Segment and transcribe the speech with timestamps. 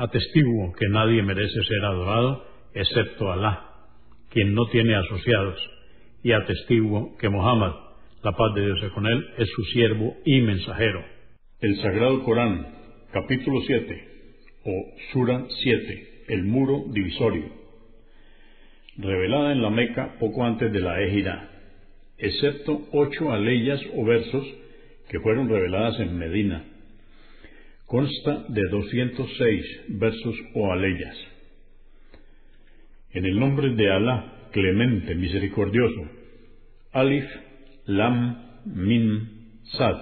[0.00, 3.68] Atestiguo que nadie merece ser adorado excepto Alá,
[4.30, 5.60] quien no tiene asociados,
[6.22, 7.74] y atestiguo que Muhammad,
[8.22, 11.04] la paz de Dios con él, es su siervo y mensajero.
[11.60, 12.66] El Sagrado Corán,
[13.12, 14.08] capítulo 7,
[14.64, 17.50] o Sura 7, el muro divisorio,
[18.96, 21.50] revelada en la Meca poco antes de la Ejira,
[22.16, 24.46] excepto ocho aleyas o versos
[25.10, 26.69] que fueron reveladas en Medina
[27.90, 31.16] consta de 206 versos o aleyas.
[33.10, 36.08] En el nombre de Alá, clemente, misericordioso.
[36.92, 37.24] Alif,
[37.86, 39.96] Lam, Min, Sad.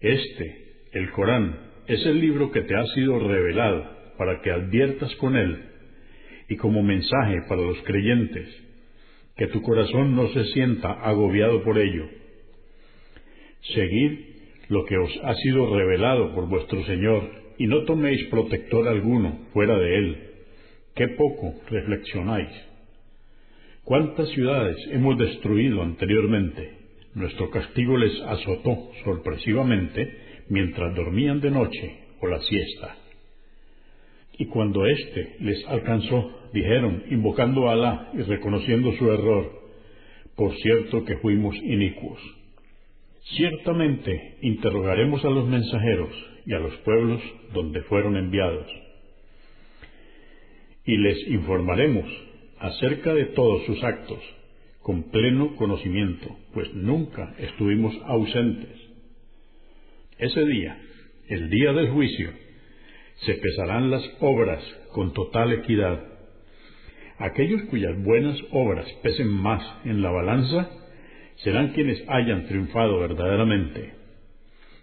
[0.00, 1.56] Este, el Corán,
[1.86, 5.66] es el libro que te ha sido revelado para que adviertas con él
[6.48, 8.48] y como mensaje para los creyentes,
[9.36, 12.08] que tu corazón no se sienta agobiado por ello.
[13.72, 14.35] Seguid
[14.68, 19.78] lo que os ha sido revelado por vuestro Señor, y no toméis protector alguno fuera
[19.78, 20.16] de él.
[20.94, 22.50] Qué poco reflexionáis.
[23.84, 26.72] ¿Cuántas ciudades hemos destruido anteriormente?
[27.14, 32.96] Nuestro castigo les azotó sorpresivamente mientras dormían de noche o la siesta.
[34.38, 39.50] Y cuando éste les alcanzó, dijeron, invocando a Alá y reconociendo su error,
[40.34, 42.20] por cierto que fuimos inicuos.
[43.34, 46.10] Ciertamente interrogaremos a los mensajeros
[46.46, 47.20] y a los pueblos
[47.52, 48.66] donde fueron enviados,
[50.84, 52.06] y les informaremos
[52.60, 54.20] acerca de todos sus actos,
[54.80, 58.70] con pleno conocimiento, pues nunca estuvimos ausentes.
[60.18, 60.80] Ese día,
[61.28, 62.30] el día del juicio,
[63.24, 66.00] se pesarán las obras con total equidad.
[67.18, 70.70] Aquellos cuyas buenas obras pesen más en la balanza,
[71.42, 73.92] serán quienes hayan triunfado verdaderamente.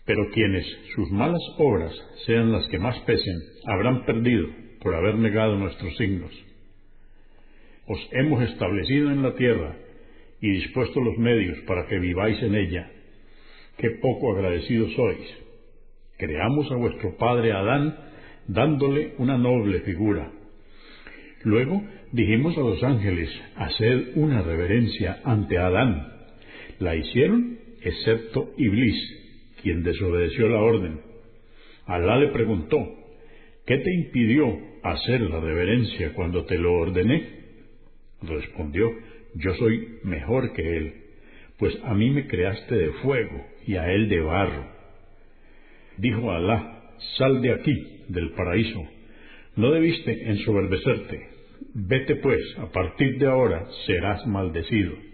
[0.06, 0.66] Pero quienes
[0.96, 1.94] sus malas obras
[2.26, 4.48] sean las que más pesen, habrán perdido
[4.82, 6.32] por haber negado nuestros signos.
[7.88, 9.78] Os hemos establecido en la tierra
[10.42, 12.92] y dispuesto los medios para que viváis en ella.
[13.78, 15.38] Qué poco agradecidos sois.
[16.18, 17.98] Creamos a vuestro padre Adán
[18.48, 20.32] dándole una noble figura.
[21.44, 21.82] Luego
[22.12, 26.13] dijimos a los ángeles, haced una reverencia ante Adán
[26.84, 28.96] la hicieron, excepto Iblis,
[29.62, 31.00] quien desobedeció la orden.
[31.86, 32.78] Alá le preguntó,
[33.66, 37.44] ¿qué te impidió hacer la reverencia cuando te lo ordené?
[38.22, 38.92] Respondió,
[39.36, 40.94] yo soy mejor que él,
[41.58, 44.66] pues a mí me creaste de fuego y a él de barro.
[45.98, 48.84] Dijo Alá, sal de aquí, del paraíso,
[49.56, 51.28] no debiste ensoberbecerte,
[51.74, 55.13] vete pues, a partir de ahora serás maldecido.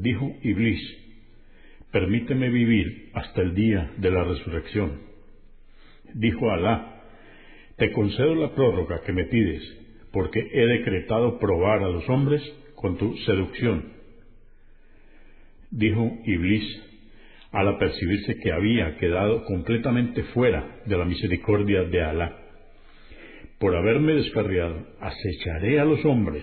[0.00, 0.80] Dijo Iblis,
[1.92, 4.98] permíteme vivir hasta el día de la resurrección.
[6.14, 7.02] Dijo Alá,
[7.76, 9.62] te concedo la prórroga que me pides,
[10.10, 12.42] porque he decretado probar a los hombres
[12.76, 13.92] con tu seducción.
[15.70, 16.82] Dijo Iblis,
[17.52, 22.38] al apercibirse que había quedado completamente fuera de la misericordia de Alá.
[23.58, 26.42] Por haberme descarriado, acecharé a los hombres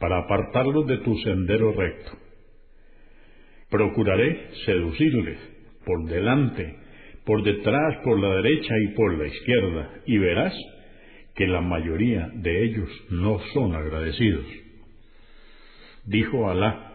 [0.00, 2.25] para apartarlos de tu sendero recto.
[3.70, 5.38] Procuraré seducirles
[5.84, 6.76] por delante,
[7.24, 10.54] por detrás, por la derecha y por la izquierda, y verás
[11.34, 14.46] que la mayoría de ellos no son agradecidos.
[16.04, 16.94] Dijo Alá,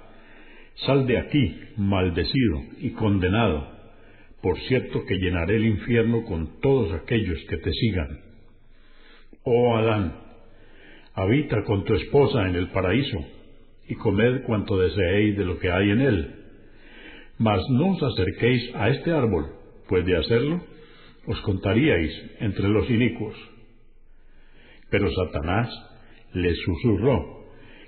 [0.86, 3.68] sal de aquí, maldecido y condenado,
[4.42, 8.20] por cierto que llenaré el infierno con todos aquellos que te sigan.
[9.44, 10.16] Oh Adán,
[11.14, 13.18] habita con tu esposa en el paraíso,
[13.90, 16.41] y comed cuanto deseéis de lo que hay en él
[17.42, 19.50] mas no os acerquéis a este árbol,
[19.90, 20.62] pues de hacerlo
[21.26, 23.36] os contaríais entre los inicuos.
[24.92, 25.68] Pero Satanás
[26.34, 27.42] les susurró,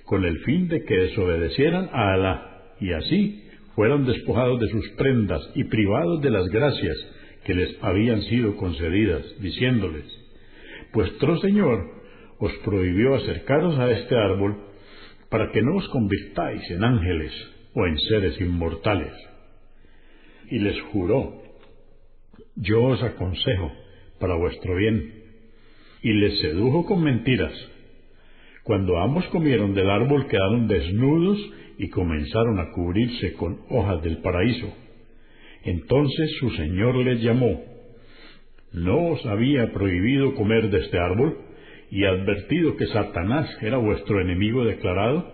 [0.06, 2.38] con el fin de que desobedecieran a Alá,
[2.80, 3.44] y así
[3.76, 6.98] fueran despojados de sus prendas y privados de las gracias
[7.46, 10.06] que les habían sido concedidas, diciéndoles,
[10.94, 11.92] Vuestro Señor
[12.40, 14.58] os prohibió acercaros a este árbol
[15.30, 17.32] para que no os convirtáis en ángeles
[17.76, 19.33] o en seres inmortales.
[20.54, 21.42] Y les juró,
[22.56, 23.72] yo os aconsejo
[24.20, 25.12] para vuestro bien,
[26.04, 27.52] y les sedujo con mentiras.
[28.62, 31.40] Cuando ambos comieron del árbol quedaron desnudos
[31.80, 34.72] y comenzaron a cubrirse con hojas del paraíso.
[35.64, 37.60] Entonces su señor les llamó.
[38.74, 41.36] ¿No os había prohibido comer de este árbol
[41.90, 45.34] y advertido que Satanás era vuestro enemigo declarado?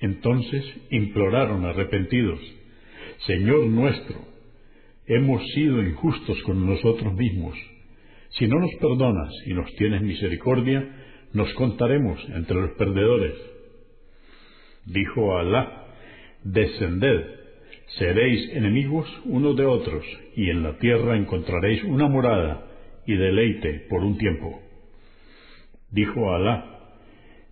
[0.00, 2.40] Entonces imploraron arrepentidos,
[3.24, 4.18] Señor nuestro,
[5.06, 7.56] hemos sido injustos con nosotros mismos.
[8.30, 10.86] Si no nos perdonas y nos tienes misericordia,
[11.32, 13.34] nos contaremos entre los perdedores.
[14.84, 15.86] Dijo Alá,
[16.44, 17.24] descended,
[17.98, 20.04] seréis enemigos unos de otros,
[20.36, 22.66] y en la tierra encontraréis una morada
[23.06, 24.60] y deleite por un tiempo.
[25.90, 26.94] Dijo Alá,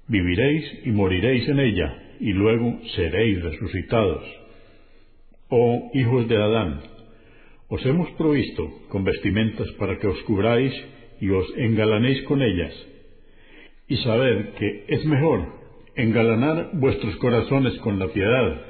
[0.08, 4.44] viviréis y moriréis en ella, y luego seréis resucitados.
[5.49, 6.81] Oh hijos de Adán,
[7.69, 10.73] os hemos provisto con vestimentas para que os cubráis
[11.20, 12.73] y os engalanéis con ellas,
[13.87, 15.46] y sabed que es mejor
[15.96, 18.62] engalanar vuestros corazones con la piedad.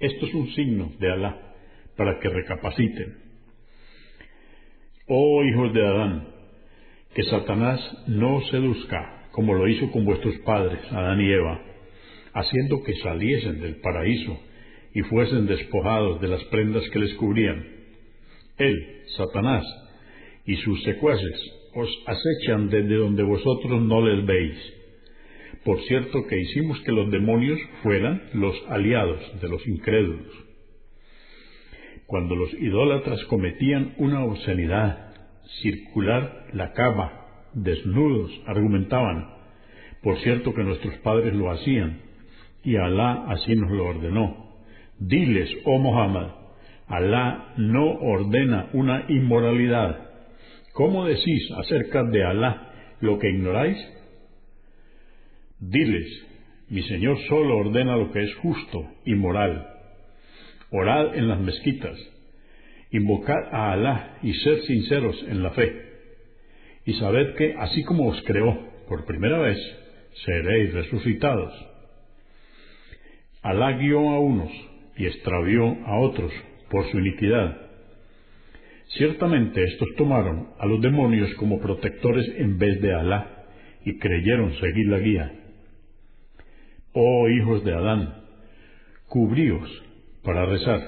[0.00, 1.54] Esto es un signo de Alá
[1.96, 3.18] para que recapaciten.
[5.06, 6.28] Oh hijos de Adán,
[7.14, 11.60] que Satanás no seduzca como lo hizo con vuestros padres, Adán y Eva,
[12.32, 14.40] haciendo que saliesen del paraíso
[14.94, 17.66] y fuesen despojados de las prendas que les cubrían.
[18.56, 19.64] Él, Satanás,
[20.46, 24.74] y sus secuaces os acechan desde donde vosotros no les veis
[25.64, 30.32] por cierto que hicimos que los demonios fueran los aliados de los incrédulos.
[32.06, 35.14] Cuando los idólatras cometían una obscenidad,
[35.62, 37.12] circular la cama,
[37.54, 39.30] desnudos, argumentaban,
[40.02, 42.02] por cierto que nuestros padres lo hacían,
[42.62, 44.43] y Alá así nos lo ordenó.
[44.98, 46.30] Diles, oh Muhammad,
[46.86, 50.10] Alá no ordena una inmoralidad.
[50.72, 53.78] ¿Cómo decís acerca de Alá lo que ignoráis?
[55.58, 56.26] Diles,
[56.68, 59.66] mi Señor solo ordena lo que es justo y moral.
[60.70, 61.98] Orad en las mezquitas,
[62.90, 65.82] invocad a Alá y ser sinceros en la fe.
[66.84, 68.58] Y sabed que, así como os creó
[68.88, 69.58] por primera vez,
[70.24, 71.52] seréis resucitados.
[73.42, 74.50] Alá guió a unos
[74.96, 76.32] y extravió a otros
[76.70, 77.56] por su iniquidad.
[78.96, 83.44] Ciertamente estos tomaron a los demonios como protectores en vez de Alá
[83.84, 85.32] y creyeron seguir la guía.
[86.92, 88.22] Oh hijos de Adán,
[89.08, 89.68] cubríos
[90.22, 90.80] para rezar,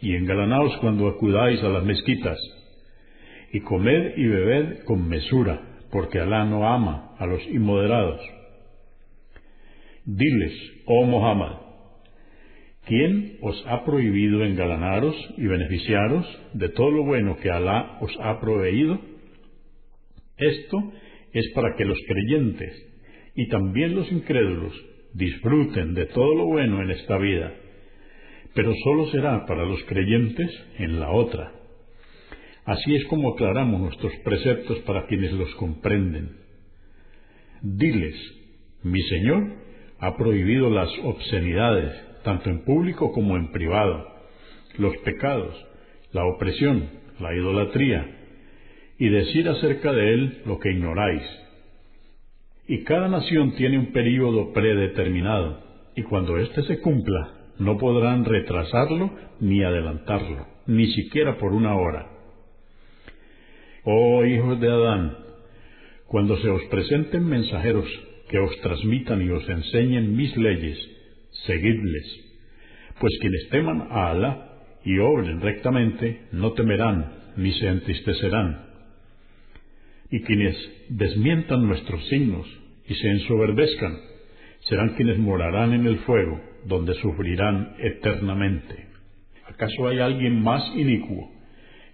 [0.00, 2.38] y engalanaos cuando acudáis a las mezquitas,
[3.52, 8.20] y comed y bebed con mesura, porque Alá no ama a los inmoderados.
[10.04, 10.52] Diles,
[10.86, 11.67] oh Muhammad,
[12.88, 18.40] ¿quién os ha prohibido engalanaros y beneficiaros de todo lo bueno que Alá os ha
[18.40, 18.98] proveído?
[20.38, 20.92] Esto
[21.32, 22.72] es para que los creyentes
[23.34, 24.72] y también los incrédulos
[25.12, 27.54] disfruten de todo lo bueno en esta vida,
[28.54, 31.52] pero solo será para los creyentes en la otra.
[32.64, 36.36] Así es como aclaramos nuestros preceptos para quienes los comprenden.
[37.62, 38.14] Diles,
[38.82, 39.44] mi Señor
[39.98, 44.06] ha prohibido las obscenidades, tanto en público como en privado,
[44.78, 45.54] los pecados,
[46.12, 46.88] la opresión,
[47.20, 48.06] la idolatría,
[48.98, 51.22] y decir acerca de él lo que ignoráis.
[52.66, 55.62] Y cada nación tiene un período predeterminado,
[55.96, 59.10] y cuando éste se cumpla, no podrán retrasarlo
[59.40, 62.06] ni adelantarlo, ni siquiera por una hora.
[63.84, 65.16] Oh hijos de Adán,
[66.06, 67.86] cuando se os presenten mensajeros
[68.28, 70.78] que os transmitan y os enseñen mis leyes,
[71.46, 72.06] seguidles,
[73.00, 74.48] pues quienes teman a Alá
[74.84, 78.68] y obren rectamente no temerán ni se entristecerán
[80.10, 80.56] y quienes
[80.88, 82.46] desmientan nuestros signos
[82.86, 83.98] y se ensoberbezcan
[84.60, 88.88] serán quienes morarán en el fuego, donde sufrirán eternamente.
[89.46, 91.30] ¿Acaso hay alguien más inicuo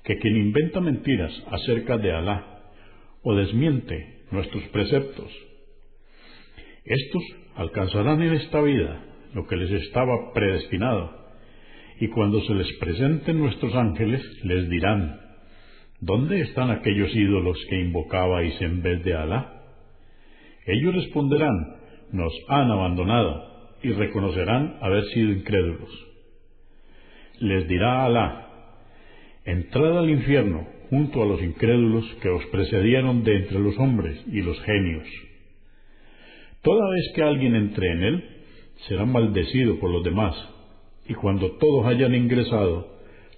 [0.03, 2.63] que quien inventa mentiras acerca de Alá
[3.23, 5.31] o desmiente nuestros preceptos?
[6.85, 7.23] Estos
[7.57, 9.03] alcanzarán en esta vida
[9.35, 11.11] lo que les estaba predestinado,
[12.01, 15.21] y cuando se les presenten nuestros ángeles les dirán,
[16.01, 19.63] ¿Dónde están aquellos ídolos que invocabais en vez de Alá?
[20.67, 21.77] Ellos responderán,
[22.13, 25.91] nos han abandonado, y reconocerán haber sido incrédulos.
[27.39, 28.49] Les dirá Alá,
[29.45, 34.41] entrad al infierno junto a los incrédulos que os precedieron de entre los hombres y
[34.41, 35.07] los genios.
[36.63, 38.25] Toda vez que alguien entre en él,
[38.89, 40.35] será maldecido por los demás,
[41.09, 42.95] y cuando todos hayan ingresado,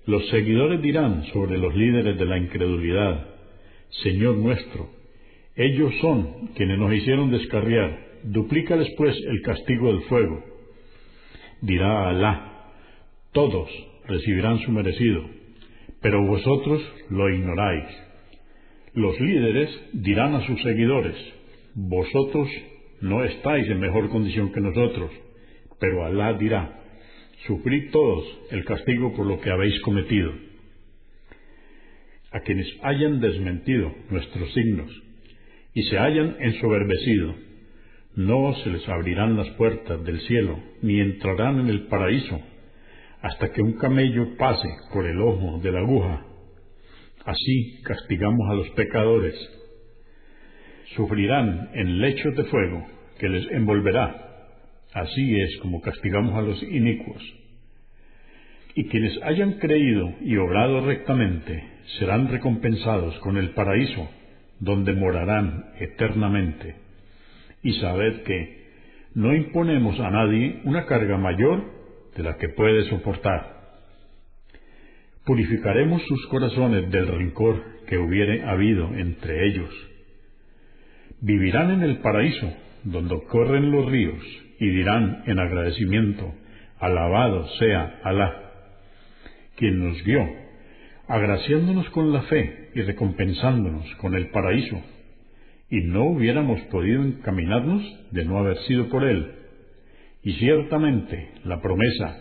[0.06, 3.26] los seguidores dirán sobre los líderes de la incredulidad,
[4.02, 4.88] Señor nuestro,
[5.56, 10.44] ellos son quienes nos hicieron descarriar, duplica después el castigo del fuego.
[11.62, 12.72] Dirá Alá,
[13.32, 13.70] todos
[14.06, 15.24] recibirán su merecido,
[16.02, 17.86] pero vosotros lo ignoráis.
[18.92, 21.16] Los líderes dirán a sus seguidores,
[21.74, 22.48] vosotros
[23.00, 25.10] no estáis en mejor condición que nosotros,
[25.78, 26.80] pero Alá dirá,
[27.46, 30.32] sufrid todos el castigo por lo que habéis cometido.
[32.32, 34.90] A quienes hayan desmentido nuestros signos
[35.74, 37.34] y se hayan ensoberbecido,
[38.16, 42.40] no se les abrirán las puertas del cielo, ni entrarán en el paraíso,
[43.20, 46.26] hasta que un camello pase por el ojo de la aguja.
[47.26, 49.34] Así castigamos a los pecadores.
[50.94, 52.86] Sufrirán en lechos de fuego
[53.18, 54.25] que les envolverá
[54.92, 57.22] Así es como castigamos a los inicuos.
[58.74, 61.64] Y quienes hayan creído y obrado rectamente
[61.98, 64.08] serán recompensados con el paraíso,
[64.60, 66.76] donde morarán eternamente.
[67.62, 68.66] Y sabed que
[69.14, 71.64] no imponemos a nadie una carga mayor
[72.16, 73.56] de la que puede soportar.
[75.24, 79.70] Purificaremos sus corazones del rencor que hubiere habido entre ellos.
[81.20, 82.52] Vivirán en el paraíso,
[82.84, 84.22] donde corren los ríos,
[84.58, 86.34] y dirán en agradecimiento,
[86.78, 88.42] alabado sea Alá,
[89.56, 90.26] quien nos guió,
[91.08, 94.80] agraciándonos con la fe y recompensándonos con el paraíso,
[95.70, 99.32] y no hubiéramos podido encaminarnos de no haber sido por Él.
[100.22, 102.18] Y ciertamente la promesa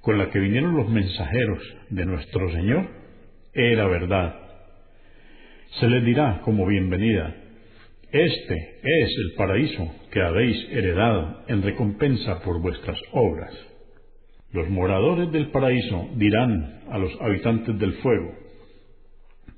[0.00, 2.88] con la que vinieron los mensajeros de nuestro Señor
[3.52, 4.34] era verdad.
[5.80, 7.34] Se les dirá como bienvenida,
[8.14, 13.52] este es el paraíso que habéis heredado en recompensa por vuestras obras.
[14.52, 18.32] Los moradores del paraíso dirán a los habitantes del fuego,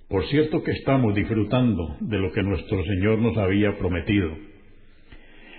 [0.08, 4.30] por cierto que estamos disfrutando de lo que nuestro Señor nos había prometido.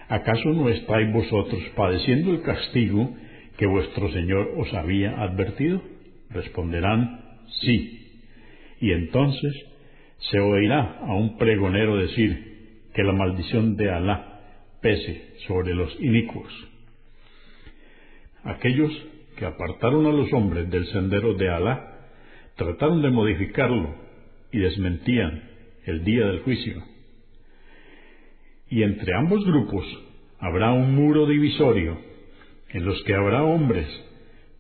[0.10, 3.14] ¿Acaso no estáis vosotros padeciendo el castigo
[3.58, 5.84] que vuestro Señor os había advertido?
[6.32, 8.24] Responderán, sí.
[8.82, 9.54] Y entonces
[10.32, 12.57] se oirá a un pregonero decir,
[12.98, 14.40] que la maldición de Alá
[14.82, 16.52] pese sobre los inicuos.
[18.44, 18.92] Aquellos
[19.38, 22.08] que apartaron a los hombres del sendero de Alá
[22.56, 23.94] trataron de modificarlo
[24.52, 25.44] y desmentían
[25.86, 26.82] el día del juicio.
[28.68, 29.86] Y entre ambos grupos
[30.40, 32.00] habrá un muro divisorio
[32.70, 33.88] en los que habrá hombres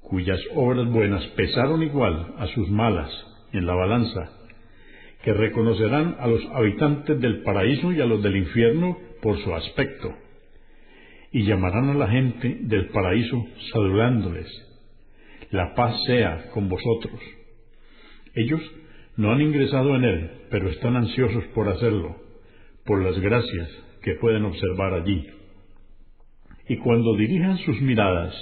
[0.03, 3.09] cuyas obras buenas pesaron igual a sus malas
[3.51, 4.36] en la balanza
[5.23, 10.13] que reconocerán a los habitantes del paraíso y a los del infierno por su aspecto,
[11.31, 14.47] y llamarán a la gente del paraíso saludándoles,
[15.51, 17.19] la paz sea con vosotros.
[18.35, 18.61] Ellos
[19.15, 22.15] no han ingresado en él, pero están ansiosos por hacerlo,
[22.85, 23.69] por las gracias
[24.03, 25.25] que pueden observar allí.
[26.69, 28.33] Y cuando dirijan sus miradas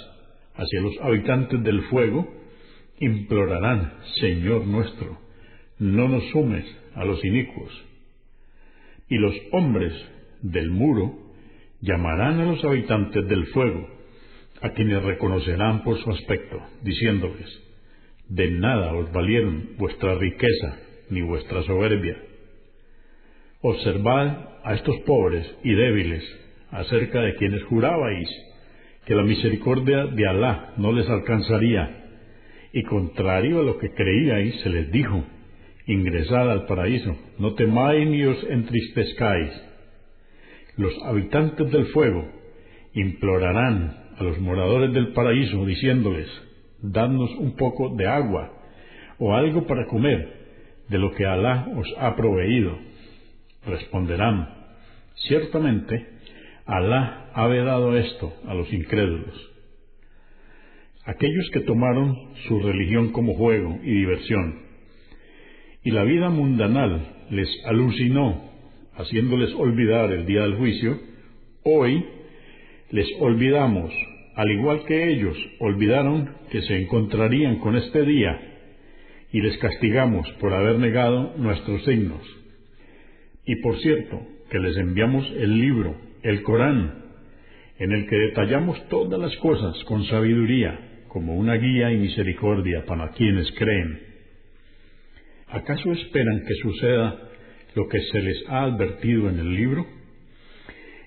[0.55, 2.27] hacia los habitantes del fuego,
[2.99, 5.17] implorarán, Señor nuestro,
[5.79, 6.65] no nos sumes
[6.95, 7.71] a los inicuos.
[9.09, 9.93] Y los hombres
[10.41, 11.17] del muro
[11.81, 13.87] llamarán a los habitantes del fuego,
[14.61, 17.61] a quienes reconocerán por su aspecto, diciéndoles,
[18.29, 20.77] de nada os valieron vuestra riqueza
[21.09, 22.17] ni vuestra soberbia.
[23.61, 26.23] Observad a estos pobres y débiles
[26.71, 28.29] acerca de quienes jurabais
[29.05, 32.03] que la misericordia de Alá no les alcanzaría,
[32.73, 35.23] y contrario a lo que creíais se les dijo,
[35.87, 39.51] ingresad al paraíso, no temáis ni os entristezcáis.
[40.77, 42.27] Los habitantes del fuego
[42.93, 46.27] implorarán a los moradores del paraíso diciéndoles,
[46.81, 48.51] dadnos un poco de agua
[49.19, 50.45] o algo para comer
[50.89, 52.77] de lo que Alá os ha proveído.
[53.65, 54.49] Responderán,
[55.27, 56.07] ciertamente,
[56.65, 59.51] Alá ha vedado esto a los incrédulos.
[61.05, 64.64] Aquellos que tomaron su religión como juego y diversión,
[65.85, 68.41] y la vida mundanal les alucinó,
[68.95, 70.99] haciéndoles olvidar el día del juicio,
[71.63, 72.03] hoy
[72.89, 73.93] les olvidamos,
[74.35, 78.41] al igual que ellos olvidaron que se encontrarían con este día,
[79.31, 82.21] y les castigamos por haber negado nuestros signos.
[83.45, 87.03] Y por cierto, que les enviamos el libro el Corán,
[87.77, 93.11] en el que detallamos todas las cosas con sabiduría, como una guía y misericordia para
[93.11, 94.04] quienes creen.
[95.55, 97.17] ¿Acaso esperan que suceda
[97.75, 99.85] lo que se les ha advertido en el libro?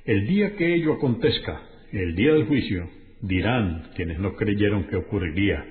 [0.06, 1.60] El día que ello acontezca,
[1.92, 2.88] el día del juicio,
[3.20, 5.62] dirán quienes no creyeron que ocurriría.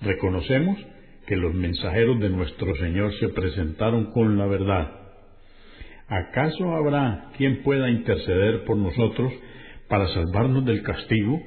[0.00, 0.78] Reconocemos
[1.26, 4.90] que los mensajeros de nuestro Señor se presentaron con la verdad.
[6.08, 9.34] ¿Acaso habrá quien pueda interceder por nosotros
[9.88, 11.42] para salvarnos del castigo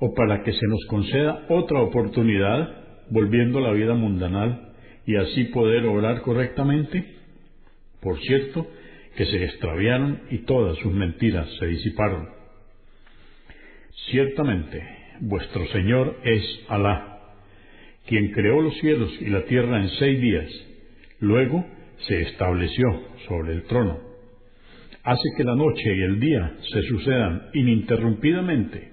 [0.00, 4.66] o para que se nos conceda otra oportunidad volviendo a la vida mundanal
[5.06, 7.16] y así poder obrar correctamente?
[8.00, 8.66] Por cierto,
[9.16, 12.28] que se extraviaron y todas sus mentiras se disiparon.
[14.10, 14.82] Ciertamente,
[15.20, 17.16] vuestro Señor es Alá
[18.06, 20.48] quien creó los cielos y la tierra en seis días,
[21.20, 21.66] luego
[22.06, 22.86] se estableció
[23.28, 23.98] sobre el trono.
[25.02, 28.92] Hace que la noche y el día se sucedan ininterrumpidamente,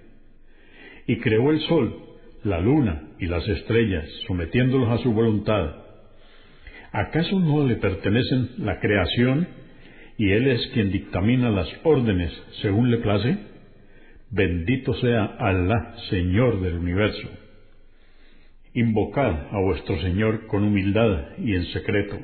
[1.08, 1.96] y creó el sol,
[2.44, 5.83] la luna y las estrellas, sometiéndolos a su voluntad.
[6.94, 9.48] ¿Acaso no le pertenecen la creación
[10.16, 12.32] y Él es quien dictamina las órdenes
[12.62, 13.36] según le place?
[14.30, 17.28] Bendito sea Allah, Señor del universo.
[18.76, 22.20] Invocad a vuestro Señor con humildad y en secreto.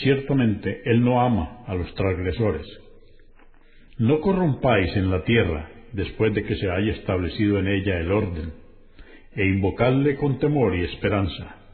[0.00, 2.66] Ciertamente Él no ama a los transgresores.
[3.98, 8.52] No corrompáis en la tierra después de que se haya establecido en ella el orden,
[9.34, 11.65] e invocadle con temor y esperanza.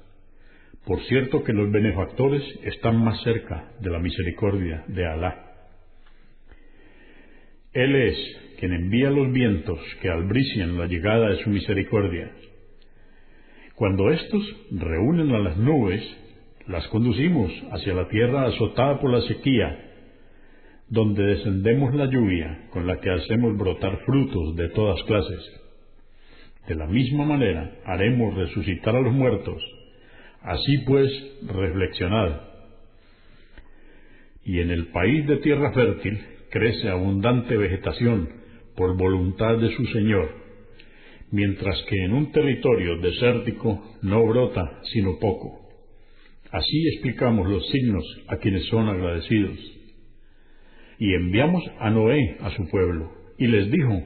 [0.87, 5.47] Por cierto que los benefactores están más cerca de la misericordia de Alá.
[7.73, 8.17] Él es
[8.59, 12.33] quien envía los vientos que albrician la llegada de su misericordia
[13.83, 16.01] cuando éstos reúnen a las nubes,
[16.69, 19.77] las conducimos hacia la tierra azotada por la sequía,
[20.89, 25.41] donde descendemos la lluvia con la que hacemos brotar frutos de todas clases.
[26.69, 29.61] De la misma manera haremos resucitar a los muertos.
[30.45, 31.11] Así pues,
[31.43, 32.41] reflexionad.
[34.45, 38.29] Y en el país de tierra fértil crece abundante vegetación
[38.77, 40.43] por voluntad de su Señor
[41.33, 45.61] mientras que en un territorio desértico no brota sino poco.
[46.53, 49.59] Así explicamos los signos a quienes son agradecidos.
[50.99, 54.03] Y enviamos a Noé a su pueblo, y les dijo,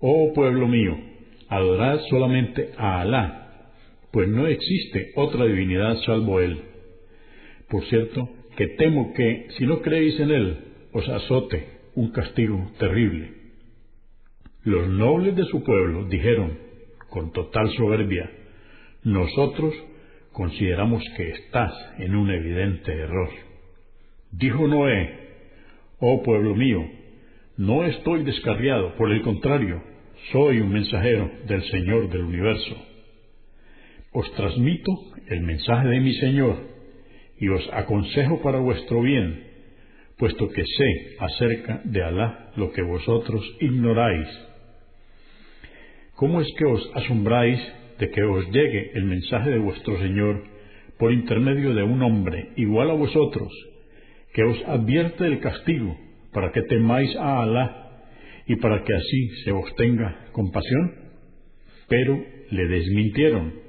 [0.00, 0.98] Oh pueblo mío,
[1.48, 3.43] adorad solamente a Alá,
[4.14, 6.56] pues no existe otra divinidad salvo Él.
[7.68, 10.58] Por cierto, que temo que, si no creéis en Él,
[10.92, 13.32] os azote un castigo terrible.
[14.62, 16.56] Los nobles de su pueblo dijeron,
[17.10, 18.30] con total soberbia,
[19.02, 19.74] nosotros
[20.30, 23.30] consideramos que estás en un evidente error.
[24.30, 25.10] Dijo Noé,
[25.98, 26.88] oh pueblo mío,
[27.56, 29.82] no estoy descarriado, por el contrario,
[30.30, 32.93] soy un mensajero del Señor del universo.
[34.14, 34.92] Os transmito
[35.28, 36.56] el mensaje de mi Señor
[37.40, 39.42] y os aconsejo para vuestro bien,
[40.16, 44.28] puesto que sé acerca de Alá lo que vosotros ignoráis
[46.14, 47.58] ¿Cómo es que os asombráis
[47.98, 50.44] de que os llegue el mensaje de vuestro Señor
[50.96, 53.52] por intermedio de un hombre igual a vosotros,
[54.32, 55.98] que os advierte el castigo
[56.32, 58.04] para que temáis a Alá
[58.46, 60.94] y para que así se os tenga compasión?
[61.88, 62.16] Pero
[62.50, 63.63] le desmintieron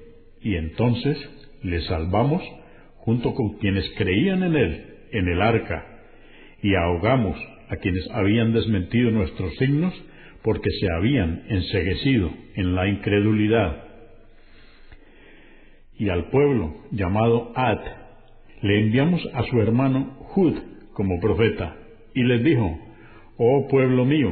[0.45, 1.17] y entonces
[1.63, 2.43] le salvamos
[2.97, 5.85] junto con quienes creían en él en el arca
[6.61, 7.35] y ahogamos
[7.69, 9.93] a quienes habían desmentido nuestros signos
[10.43, 13.83] porque se habían enseguecido en la incredulidad.
[15.97, 17.79] Y al pueblo llamado Ad
[18.61, 20.53] le enviamos a su hermano Hud
[20.93, 21.75] como profeta,
[22.13, 22.79] y les dijo,
[23.37, 24.31] Oh pueblo mío,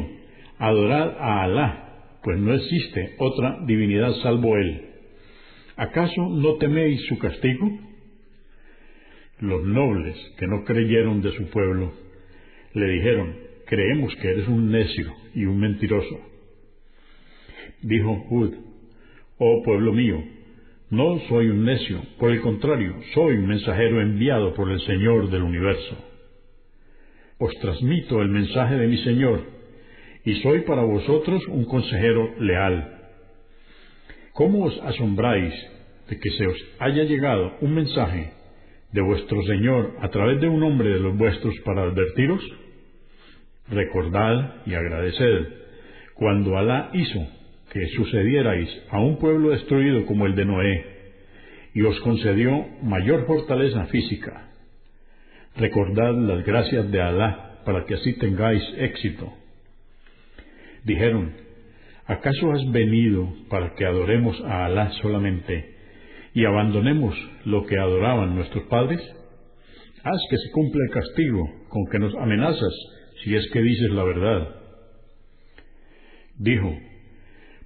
[0.60, 4.93] adorad a Alá, pues no existe otra divinidad salvo Él.
[5.76, 7.68] ¿Acaso no teméis su castigo?
[9.40, 11.94] Los nobles que no creyeron de su pueblo
[12.74, 16.20] le dijeron, creemos que eres un necio y un mentiroso.
[17.82, 18.54] Dijo Hud,
[19.38, 20.24] oh pueblo mío,
[20.90, 25.42] no soy un necio, por el contrario, soy un mensajero enviado por el Señor del
[25.42, 25.98] universo.
[27.40, 29.42] Os transmito el mensaje de mi Señor,
[30.24, 32.93] y soy para vosotros un consejero leal.
[34.34, 35.54] ¿Cómo os asombráis
[36.10, 38.32] de que se os haya llegado un mensaje
[38.92, 42.42] de vuestro Señor a través de un hombre de los vuestros para advertiros?
[43.70, 45.48] recordad y agradeced
[46.16, 47.28] cuando Alá hizo
[47.72, 50.86] que sucedierais a un pueblo destruido como el de Noé,
[51.74, 54.50] y os concedió mayor fortaleza física.
[55.56, 59.34] Recordad las gracias de Alá para que así tengáis éxito.
[60.84, 61.34] dijeron,
[62.06, 65.74] ¿acaso has venido para que adoremos a Alá solamente
[66.34, 69.02] y abandonemos lo que adoraban nuestros padres?
[70.04, 72.74] Haz que se cumpla el castigo con que nos amenazas
[73.24, 74.56] si es que dices la verdad.
[76.38, 76.78] Dijo,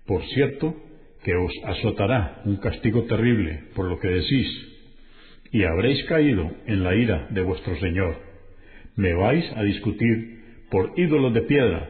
[0.06, 0.76] por cierto,
[1.24, 4.48] que os azotará un castigo terrible por lo que decís,
[5.52, 8.18] y habréis caído en la ira de vuestro Señor.
[8.96, 11.90] ¿Me vais a discutir por ídolos de piedra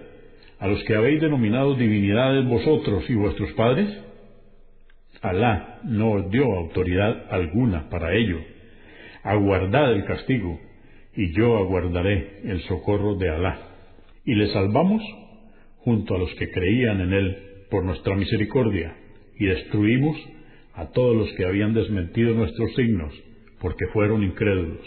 [0.60, 3.90] a los que habéis denominado divinidades vosotros y vuestros padres?
[5.22, 8.40] Alá no os dio autoridad alguna para ello.
[9.24, 10.60] Aguardad el castigo,
[11.16, 13.60] y yo aguardaré el socorro de Alá.
[14.26, 15.02] Y le salvamos
[15.80, 17.38] junto a los que creían en él
[17.70, 18.96] por nuestra misericordia,
[19.38, 20.18] y destruimos
[20.74, 23.14] a todos los que habían desmentido nuestros signos,
[23.60, 24.86] porque fueron incrédulos.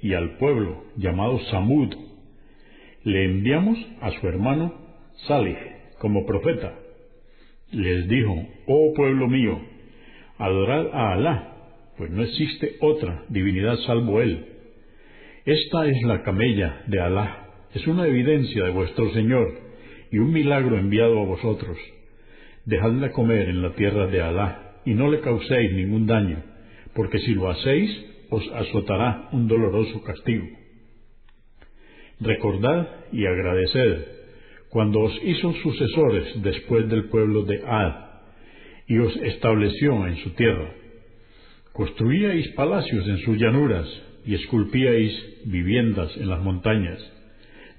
[0.00, 2.05] Y al pueblo llamado Samud
[3.06, 4.74] le enviamos a su hermano
[5.28, 5.56] Salih
[6.00, 6.74] como profeta.
[7.70, 8.34] Les dijo,
[8.66, 9.60] oh pueblo mío,
[10.38, 11.52] adorad a Alá,
[11.96, 14.46] pues no existe otra divinidad salvo Él.
[15.44, 19.54] Esta es la camella de Alá, es una evidencia de vuestro Señor
[20.10, 21.78] y un milagro enviado a vosotros.
[22.64, 26.42] Dejadla comer en la tierra de Alá y no le causéis ningún daño,
[26.92, 27.88] porque si lo hacéis
[28.30, 30.65] os azotará un doloroso castigo.
[32.20, 34.06] Recordad y agradeced
[34.70, 37.94] cuando os hizo sucesores después del pueblo de Ad
[38.86, 40.72] y os estableció en su tierra.
[41.72, 43.86] Construíais palacios en sus llanuras
[44.24, 45.12] y esculpíais
[45.44, 46.98] viviendas en las montañas.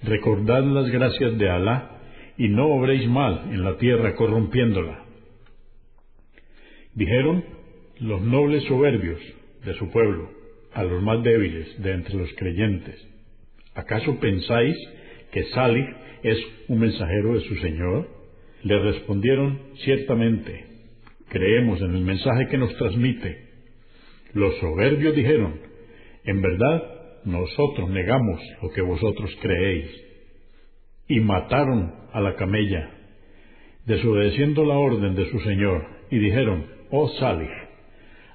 [0.04, 2.00] Recordad las gracias de Alá
[2.38, 5.04] y no obréis mal en la tierra corrompiéndola.
[6.94, 7.44] Dijeron
[8.00, 9.20] los nobles soberbios
[9.66, 10.30] de su pueblo
[10.74, 13.17] a los más débiles de entre los creyentes
[13.78, 14.76] ¿Acaso pensáis
[15.32, 15.86] que Salih
[16.24, 18.10] es un mensajero de su Señor?
[18.64, 20.66] Le respondieron, ciertamente,
[21.30, 23.38] creemos en el mensaje que nos transmite.
[24.34, 25.60] Los soberbios dijeron,
[26.24, 26.84] en verdad,
[27.26, 29.92] nosotros negamos lo que vosotros creéis.
[31.08, 32.90] Y mataron a la camella,
[33.86, 37.52] desobedeciendo la orden de su Señor, y dijeron, oh Salih,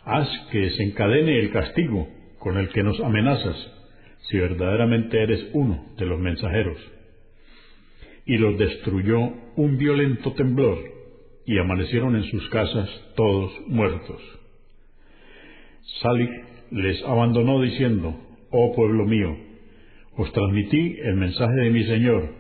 [0.04, 2.06] haz que desencadene el castigo
[2.38, 3.81] con el que nos amenazas
[4.28, 6.78] si verdaderamente eres uno de los mensajeros.
[8.26, 9.18] Y los destruyó
[9.56, 10.78] un violento temblor,
[11.44, 14.20] y amanecieron en sus casas todos muertos.
[16.00, 16.30] Salih
[16.70, 18.14] les abandonó diciendo,
[18.50, 19.36] Oh pueblo mío,
[20.16, 22.34] os transmití el mensaje de mi Señor,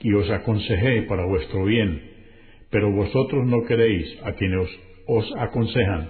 [0.00, 2.02] y os aconsejé para vuestro bien,
[2.70, 4.68] pero vosotros no queréis a quienes
[5.06, 6.08] os aconsejan.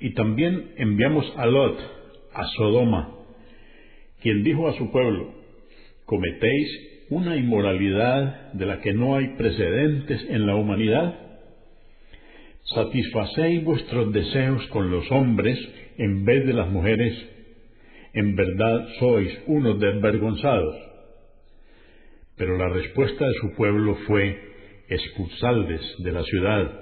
[0.00, 1.78] Y también enviamos a Lot,
[2.34, 3.13] a Sodoma,
[4.24, 5.34] quien dijo a su pueblo,
[6.06, 6.68] cometéis
[7.10, 11.14] una inmoralidad de la que no hay precedentes en la humanidad.
[12.74, 15.58] Satisfacéis vuestros deseos con los hombres
[15.98, 17.14] en vez de las mujeres.
[18.14, 20.74] En verdad sois unos desvergonzados.
[22.38, 24.40] Pero la respuesta de su pueblo fue
[24.88, 26.80] expulsarles de la ciudad,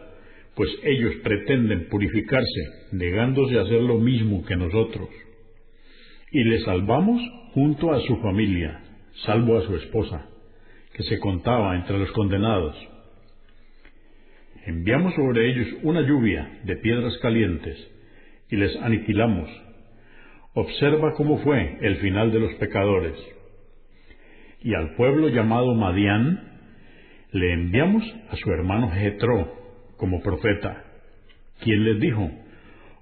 [0.54, 2.60] pues ellos pretenden purificarse,
[2.92, 5.08] negándose a hacer lo mismo que nosotros
[6.32, 7.20] y le salvamos
[7.52, 8.80] junto a su familia,
[9.26, 10.26] salvo a su esposa,
[10.94, 12.74] que se contaba entre los condenados.
[14.64, 17.76] Enviamos sobre ellos una lluvia de piedras calientes
[18.50, 19.50] y les aniquilamos.
[20.54, 23.14] Observa cómo fue el final de los pecadores.
[24.62, 26.48] Y al pueblo llamado Madián
[27.32, 29.52] le enviamos a su hermano Jetro
[29.96, 30.84] como profeta,
[31.60, 32.30] quien les dijo,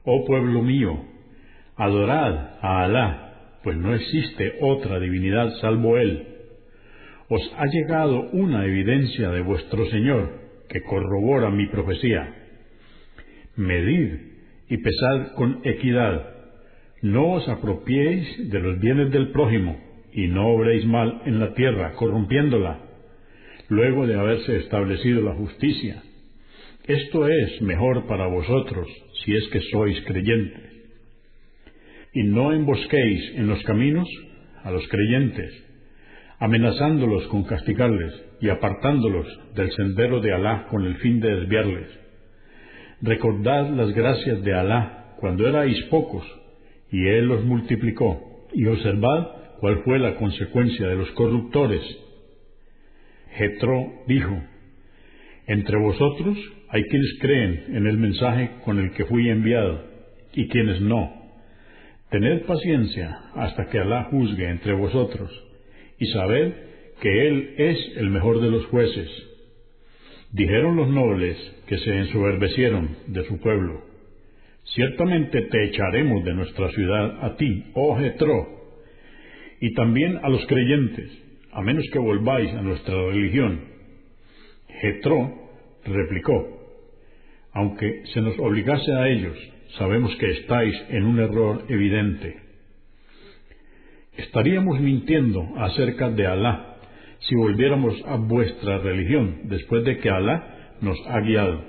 [0.05, 1.10] Oh pueblo mío,
[1.81, 6.27] Adorad a Alá, pues no existe otra divinidad salvo Él.
[7.31, 10.31] Os ha llegado una evidencia de vuestro Señor
[10.69, 12.35] que corrobora mi profecía.
[13.57, 14.13] Medid
[14.69, 16.27] y pesad con equidad.
[17.01, 19.81] No os apropiéis de los bienes del prójimo
[20.13, 22.79] y no obréis mal en la tierra, corrompiéndola,
[23.71, 26.03] luego de haberse establecido la justicia.
[26.87, 28.87] Esto es mejor para vosotros
[29.25, 30.70] si es que sois creyentes
[32.13, 34.09] y no embosquéis en los caminos
[34.65, 35.53] a los creyentes,
[36.39, 41.89] amenazándolos con castigarles y apartándolos del sendero de Alá con el fin de desviarles.
[43.03, 46.25] Recordad las gracias de Alá cuando erais pocos
[46.91, 49.29] y Él los multiplicó, y observad
[49.61, 51.83] cuál fue la consecuencia de los corruptores.
[53.37, 54.43] Jetro dijo,
[55.47, 56.37] Entre vosotros
[56.69, 59.85] hay quienes creen en el mensaje con el que fui enviado
[60.35, 61.20] y quienes no
[62.11, 65.31] Tened paciencia hasta que Alá juzgue entre vosotros,
[65.99, 66.53] y sabed
[67.01, 69.09] que Él es el mejor de los jueces.
[70.33, 73.85] Dijeron los nobles que se ensoberbecieron de su pueblo,
[74.75, 78.61] ciertamente te echaremos de nuestra ciudad a ti, oh Jetro,
[79.61, 81.11] y también a los creyentes,
[81.53, 83.61] a menos que volváis a nuestra religión.
[84.81, 85.33] Jetro
[85.85, 86.61] replicó,
[87.53, 89.37] aunque se nos obligase a ellos,
[89.79, 92.37] sabemos que estáis en un error evidente.
[94.17, 96.77] Estaríamos mintiendo acerca de Alá
[97.21, 101.65] si volviéramos a vuestra religión después de que Alá nos ha guiado.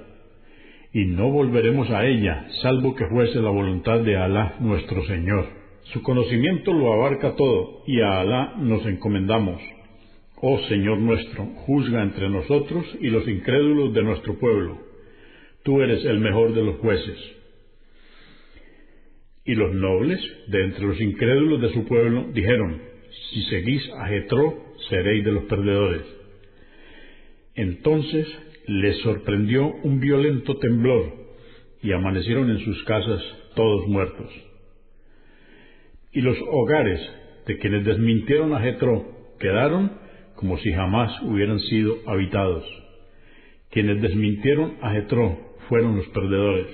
[0.93, 5.45] Y no volveremos a ella, salvo que fuese la voluntad de Alá nuestro Señor.
[5.93, 9.61] Su conocimiento lo abarca todo, y a Alá nos encomendamos.
[10.41, 14.79] Oh Señor nuestro, juzga entre nosotros y los incrédulos de nuestro pueblo.
[15.63, 17.40] Tú eres el mejor de los jueces.
[19.45, 22.81] Y los nobles de entre los incrédulos de su pueblo dijeron,
[23.31, 26.03] si seguís a Jetro, seréis de los perdedores.
[27.55, 28.27] Entonces
[28.67, 31.13] les sorprendió un violento temblor
[31.81, 33.21] y amanecieron en sus casas
[33.55, 34.31] todos muertos.
[36.13, 37.01] Y los hogares
[37.47, 39.91] de quienes desmintieron a Jetro quedaron
[40.35, 42.65] como si jamás hubieran sido habitados.
[43.69, 46.67] Quienes desmintieron a Jetro fueron los perdedores.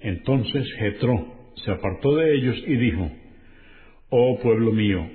[0.00, 3.10] Entonces Jetro se apartó de ellos y dijo,
[4.10, 5.06] Oh pueblo mío,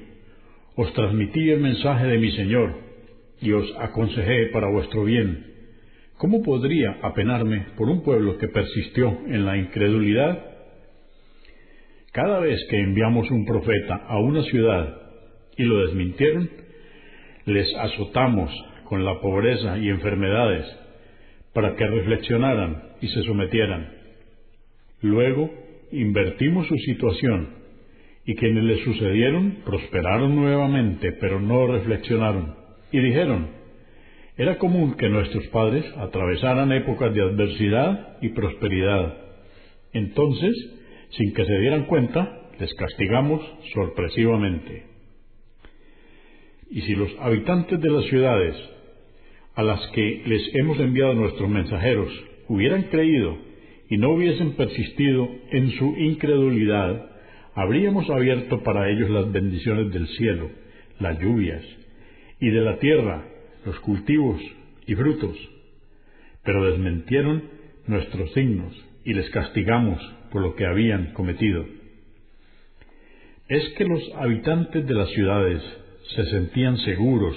[0.75, 2.75] os transmití el mensaje de mi Señor
[3.41, 5.45] y os aconsejé para vuestro bien.
[6.17, 10.45] ¿Cómo podría apenarme por un pueblo que persistió en la incredulidad?
[12.11, 14.97] Cada vez que enviamos un profeta a una ciudad
[15.57, 16.49] y lo desmintieron,
[17.45, 18.51] les azotamos
[18.83, 20.65] con la pobreza y enfermedades
[21.53, 24.00] para que reflexionaran y se sometieran.
[25.01, 25.49] Luego
[25.91, 27.55] invertimos su situación
[28.25, 32.55] y quienes le sucedieron prosperaron nuevamente, pero no reflexionaron.
[32.91, 33.49] Y dijeron,
[34.37, 39.17] era común que nuestros padres atravesaran épocas de adversidad y prosperidad.
[39.93, 40.55] Entonces,
[41.11, 43.41] sin que se dieran cuenta, les castigamos
[43.73, 44.85] sorpresivamente.
[46.69, 48.55] Y si los habitantes de las ciudades
[49.55, 52.09] a las que les hemos enviado nuestros mensajeros
[52.47, 53.37] hubieran creído
[53.91, 57.11] y no hubiesen persistido en su incredulidad,
[57.53, 60.49] habríamos abierto para ellos las bendiciones del cielo,
[61.01, 61.61] las lluvias,
[62.39, 63.25] y de la tierra,
[63.65, 64.41] los cultivos
[64.87, 65.35] y frutos.
[66.45, 67.43] Pero desmentieron
[67.85, 68.73] nuestros signos
[69.03, 70.01] y les castigamos
[70.31, 71.65] por lo que habían cometido.
[73.49, 75.61] Es que los habitantes de las ciudades
[76.15, 77.35] se sentían seguros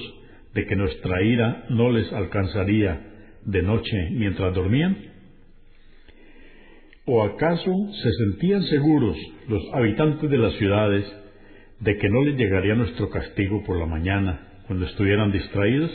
[0.54, 3.10] de que nuestra ira no les alcanzaría
[3.44, 5.13] de noche mientras dormían?
[7.06, 7.70] ¿O acaso
[8.02, 9.16] se sentían seguros
[9.48, 11.04] los habitantes de las ciudades
[11.80, 15.90] de que no les llegaría nuestro castigo por la mañana cuando estuvieran distraídos?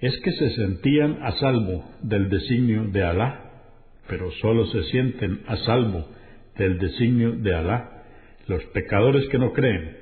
[0.00, 3.50] Es que se sentían a salvo del designio de Alá,
[4.08, 6.06] pero solo se sienten a salvo
[6.56, 8.04] del designio de Alá
[8.46, 9.96] los pecadores que no creen.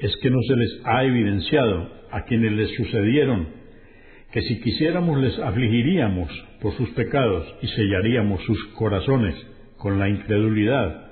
[0.00, 3.48] Es que no se les ha evidenciado a quienes les sucedieron
[4.32, 9.34] que si quisiéramos les afligiríamos por sus pecados y sellaríamos sus corazones
[9.78, 11.06] con la incredulidad,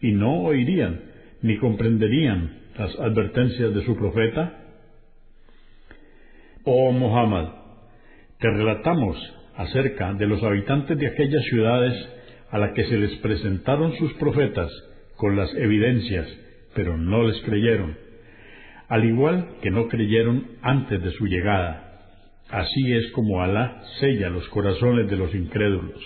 [0.00, 1.00] y no oirían
[1.42, 4.52] ni comprenderían las advertencias de su profeta?
[6.64, 7.48] Oh Muhammad,
[8.38, 9.16] te relatamos
[9.56, 11.94] acerca de los habitantes de aquellas ciudades
[12.50, 14.70] a las que se les presentaron sus profetas
[15.16, 16.26] con las evidencias,
[16.74, 17.96] pero no les creyeron,
[18.88, 21.87] al igual que no creyeron antes de su llegada.
[22.50, 26.00] Así es como Alá sella los corazones de los incrédulos.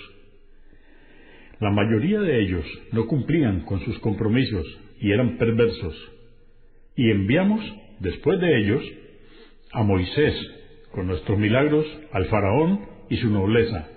[1.61, 4.67] La mayoría de ellos no cumplían con sus compromisos
[5.01, 5.95] y eran perversos.
[6.97, 7.61] Y enviamos,
[8.01, 8.83] después de ellos,
[9.73, 10.35] a Moisés
[10.91, 13.89] con nuestros milagros al faraón y su nobleza,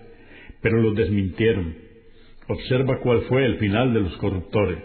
[0.61, 1.75] pero los desmintieron.
[2.47, 4.83] Observa cuál fue el final de los corruptores.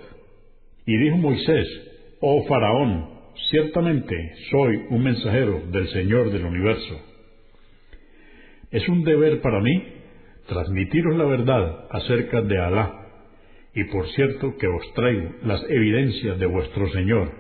[0.87, 1.69] Y dijo Moisés,
[2.21, 3.11] Oh faraón,
[3.51, 4.17] ciertamente
[4.51, 7.10] soy un mensajero del Señor del universo.
[8.71, 9.83] Es un deber para mí
[10.47, 13.07] transmitiros la verdad acerca de Alá,
[13.75, 17.33] y por cierto que os traigo las evidencias de vuestro Señor.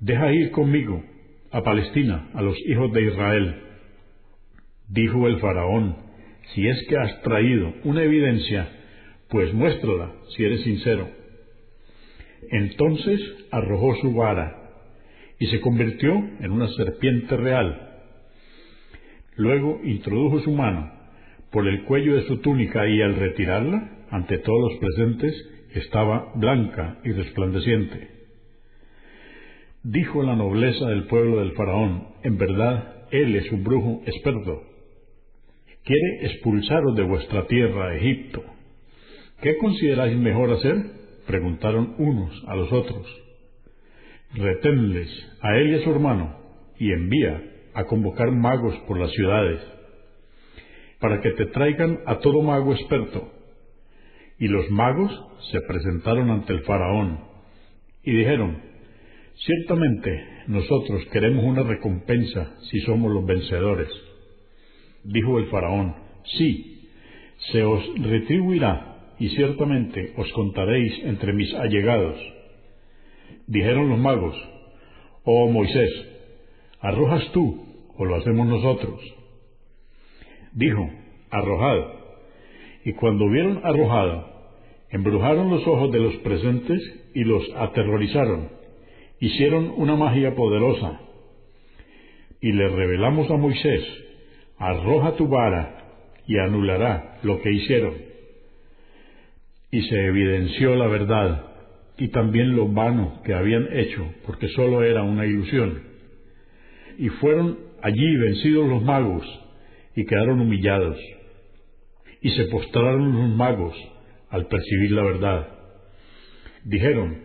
[0.00, 1.02] Deja ir conmigo
[1.52, 3.62] a Palestina a los hijos de Israel.
[4.88, 5.96] Dijo el faraón,
[6.54, 8.68] si es que has traído una evidencia,
[9.28, 11.08] pues muéstrala si eres sincero.
[12.50, 13.20] Entonces
[13.52, 14.56] arrojó su vara
[15.38, 17.89] y se convirtió en una serpiente real
[19.36, 21.00] Luego introdujo su mano
[21.50, 25.34] por el cuello de su túnica y al retirarla, ante todos los presentes,
[25.74, 28.08] estaba blanca y resplandeciente.
[29.82, 34.62] Dijo la nobleza del pueblo del faraón, en verdad, él es un brujo experto.
[35.84, 38.44] Quiere expulsaros de vuestra tierra, Egipto.
[39.42, 40.76] ¿Qué consideráis mejor hacer?
[41.26, 43.06] preguntaron unos a los otros.
[44.34, 45.08] Reténles
[45.40, 46.36] a él y a su hermano,
[46.78, 49.60] y envía a convocar magos por las ciudades,
[51.00, 53.32] para que te traigan a todo mago experto.
[54.38, 55.10] Y los magos
[55.50, 57.20] se presentaron ante el faraón,
[58.02, 58.70] y dijeron,
[59.44, 63.88] Ciertamente nosotros queremos una recompensa si somos los vencedores.
[65.02, 65.94] Dijo el faraón,
[66.38, 66.90] sí,
[67.50, 72.16] se os retribuirá y ciertamente os contaréis entre mis allegados.
[73.46, 74.36] Dijeron los magos,
[75.24, 75.90] oh Moisés,
[76.80, 77.66] ¿arrojas tú
[77.96, 79.00] o lo hacemos nosotros?
[80.52, 80.88] Dijo,
[81.30, 81.78] arrojad.
[82.84, 84.26] Y cuando hubieron arrojado,
[84.90, 86.80] embrujaron los ojos de los presentes
[87.14, 88.48] y los aterrorizaron.
[89.20, 91.00] Hicieron una magia poderosa.
[92.40, 93.84] Y le revelamos a Moisés,
[94.56, 95.76] arroja tu vara
[96.26, 97.94] y anulará lo que hicieron.
[99.70, 101.44] Y se evidenció la verdad
[101.98, 105.89] y también lo vano que habían hecho, porque sólo era una ilusión.
[107.00, 109.24] Y fueron allí vencidos los magos
[109.96, 110.98] y quedaron humillados.
[112.20, 113.74] Y se postraron los magos
[114.28, 115.48] al percibir la verdad.
[116.64, 117.22] Dijeron,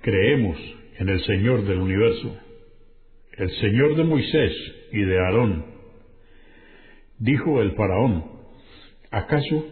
[0.00, 0.56] creemos
[0.98, 2.38] en el Señor del universo,
[3.36, 4.52] el Señor de Moisés
[4.92, 5.66] y de Aarón
[7.18, 8.24] Dijo el faraón,
[9.10, 9.66] ¿acaso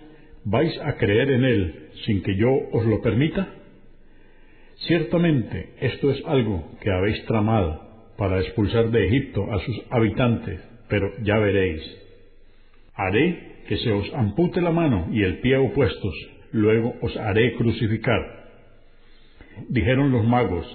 [0.45, 3.49] vais a creer en él sin que yo os lo permita?
[4.87, 7.90] Ciertamente esto es algo que habéis tramado
[8.21, 11.81] para expulsar de Egipto a sus habitantes, pero ya veréis.
[12.95, 16.15] Haré que se os ampute la mano y el pie opuestos,
[16.53, 18.51] luego os haré crucificar.
[19.71, 20.67] Dijeron los magos,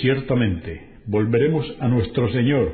[0.00, 2.72] ciertamente volveremos a nuestro Señor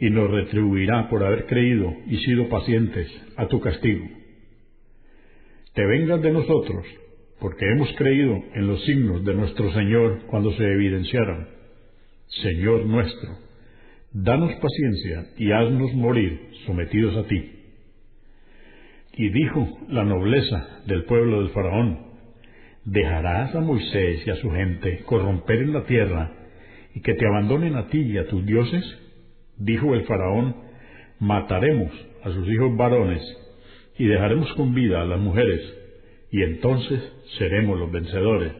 [0.00, 4.06] y nos retribuirá por haber creído y sido pacientes a tu castigo.
[5.74, 6.86] Te vengas de nosotros,
[7.38, 11.57] porque hemos creído en los signos de nuestro Señor cuando se evidenciaron.
[12.28, 13.38] Señor nuestro,
[14.12, 17.52] danos paciencia y haznos morir sometidos a ti.
[19.14, 21.98] Y dijo la nobleza del pueblo del faraón,
[22.84, 26.32] ¿dejarás a Moisés y a su gente corromper en la tierra
[26.94, 28.84] y que te abandonen a ti y a tus dioses?
[29.56, 30.54] Dijo el faraón,
[31.18, 31.90] mataremos
[32.22, 33.22] a sus hijos varones
[33.98, 35.60] y dejaremos con vida a las mujeres,
[36.30, 37.00] y entonces
[37.38, 38.52] seremos los vencedores.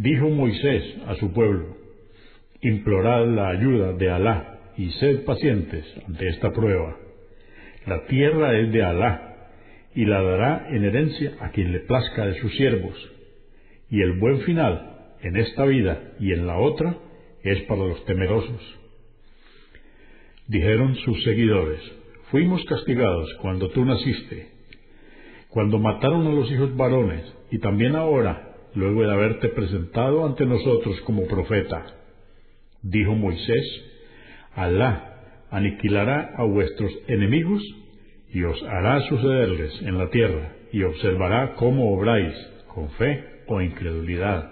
[0.00, 1.76] Dijo Moisés a su pueblo,
[2.60, 6.96] implorad la ayuda de Alá y sed pacientes ante esta prueba.
[7.84, 9.48] La tierra es de Alá
[9.96, 12.94] y la dará en herencia a quien le plazca de sus siervos,
[13.90, 16.94] y el buen final en esta vida y en la otra
[17.42, 18.78] es para los temerosos.
[20.46, 21.80] Dijeron sus seguidores,
[22.30, 24.46] fuimos castigados cuando tú naciste,
[25.48, 28.47] cuando mataron a los hijos varones, y también ahora,
[28.78, 31.84] luego de haberte presentado ante nosotros como profeta.
[32.82, 33.66] Dijo Moisés,
[34.54, 37.60] Alá aniquilará a vuestros enemigos
[38.32, 42.34] y os hará sucederles en la tierra, y observará cómo obráis,
[42.72, 44.48] con fe o incredulidad.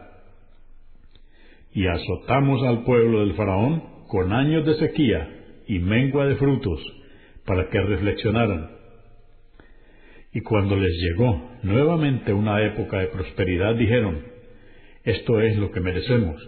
[1.72, 5.28] Y azotamos al pueblo del faraón con años de sequía
[5.68, 6.80] y mengua de frutos
[7.44, 8.70] para que reflexionaran.
[10.32, 14.22] Y cuando les llegó nuevamente una época de prosperidad, dijeron,
[15.04, 16.40] esto es lo que merecemos.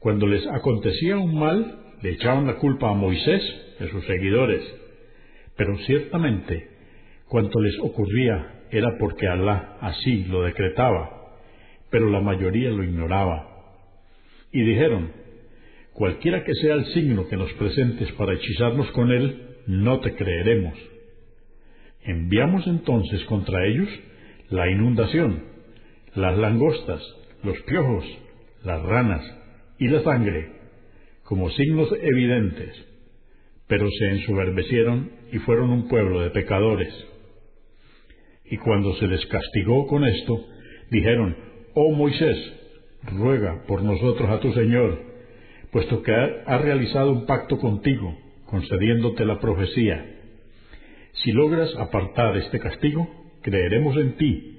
[0.00, 3.42] Cuando les acontecía un mal, le echaban la culpa a Moisés
[3.80, 4.62] y a sus seguidores,
[5.56, 6.68] pero ciertamente
[7.28, 11.38] cuanto les ocurría era porque Alá así lo decretaba,
[11.90, 13.48] pero la mayoría lo ignoraba.
[14.52, 15.24] Y dijeron,
[15.94, 20.74] Cualquiera que sea el signo que nos presentes para hechizarnos con él, no te creeremos.
[22.02, 23.88] Enviamos entonces contra ellos
[24.54, 25.42] la inundación,
[26.14, 27.02] las langostas,
[27.42, 28.04] los piojos,
[28.62, 29.20] las ranas
[29.80, 30.48] y la sangre,
[31.24, 32.72] como signos evidentes,
[33.66, 36.94] pero se ensoberbecieron y fueron un pueblo de pecadores.
[38.44, 40.46] Y cuando se les castigó con esto,
[40.88, 41.36] dijeron,
[41.74, 42.38] Oh Moisés,
[43.10, 45.00] ruega por nosotros a tu Señor,
[45.72, 50.12] puesto que ha, realizado un pacto contigo, concediéndote la profecía.
[51.24, 54.58] Si logras apartar este castigo, creeremos en ti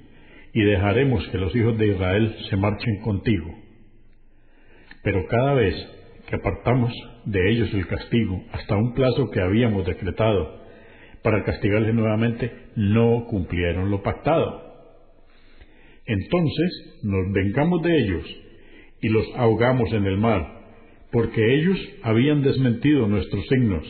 [0.54, 3.54] y dejaremos que los hijos de Israel se marchen contigo.
[5.04, 5.76] Pero cada vez
[6.30, 6.94] que apartamos
[7.26, 10.64] de ellos el castigo hasta un plazo que habíamos decretado
[11.24, 14.64] para castigarles nuevamente, no cumplieron lo pactado.
[16.06, 18.24] Entonces nos vengamos de ellos
[19.02, 20.62] y los ahogamos en el mar,
[21.12, 23.84] porque ellos habían desmentido nuestros signos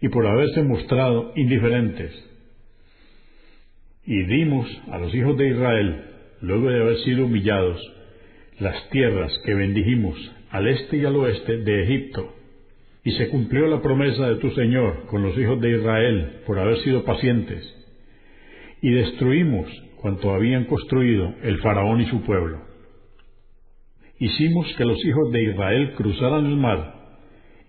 [0.00, 2.12] y por haberse mostrado indiferentes.
[4.06, 6.04] Y dimos a los hijos de Israel,
[6.40, 7.80] luego de haber sido humillados,
[8.58, 10.16] las tierras que bendijimos
[10.50, 12.34] al este y al oeste de Egipto.
[13.02, 16.78] Y se cumplió la promesa de tu Señor con los hijos de Israel por haber
[16.78, 17.62] sido pacientes.
[18.80, 19.68] Y destruimos
[20.00, 22.60] cuanto habían construido el faraón y su pueblo.
[24.18, 26.94] Hicimos que los hijos de Israel cruzaran el mar,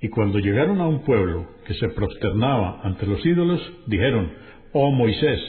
[0.01, 4.31] y cuando llegaron a un pueblo que se prosternaba ante los ídolos, dijeron,
[4.73, 5.39] Oh Moisés,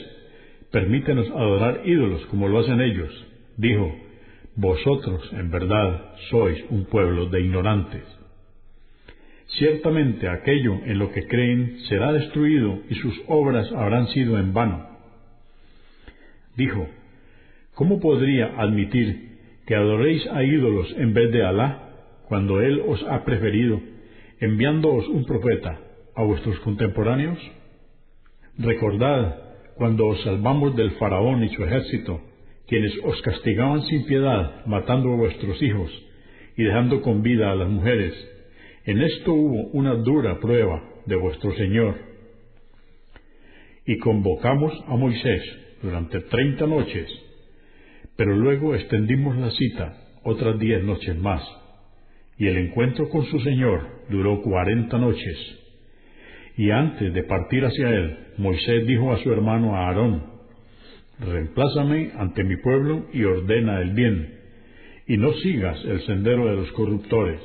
[0.71, 3.27] permítenos adorar ídolos como lo hacen ellos.
[3.57, 3.93] Dijo,
[4.57, 8.01] Vosotros en verdad sois un pueblo de ignorantes.
[9.59, 14.97] Ciertamente aquello en lo que creen será destruido y sus obras habrán sido en vano.
[16.55, 16.87] Dijo,
[17.75, 19.37] ¿cómo podría admitir
[19.67, 21.89] que adoréis a ídolos en vez de Alá
[22.27, 23.79] cuando Él os ha preferido,
[24.39, 25.79] enviándoos un profeta
[26.15, 27.37] a vuestros contemporáneos?
[28.57, 29.46] Recordad
[29.77, 32.21] cuando os salvamos del faraón y su ejército,
[32.67, 35.91] quienes os castigaban sin piedad, matando a vuestros hijos
[36.57, 38.13] y dejando con vida a las mujeres.
[38.85, 41.95] En esto hubo una dura prueba de vuestro Señor.
[43.85, 45.43] Y convocamos a Moisés
[45.81, 47.07] durante treinta noches,
[48.17, 51.41] pero luego extendimos la cita otras diez noches más,
[52.37, 55.66] y el encuentro con su Señor duró cuarenta noches.
[56.57, 60.23] Y antes de partir hacia él, Moisés dijo a su hermano Aarón,
[61.19, 64.39] Reemplázame ante mi pueblo y ordena el bien,
[65.07, 67.39] y no sigas el sendero de los corruptores.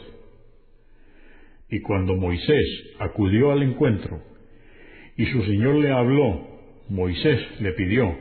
[1.71, 4.23] Y cuando Moisés acudió al encuentro,
[5.17, 6.49] y su Señor le habló,
[6.89, 8.15] Moisés le pidió,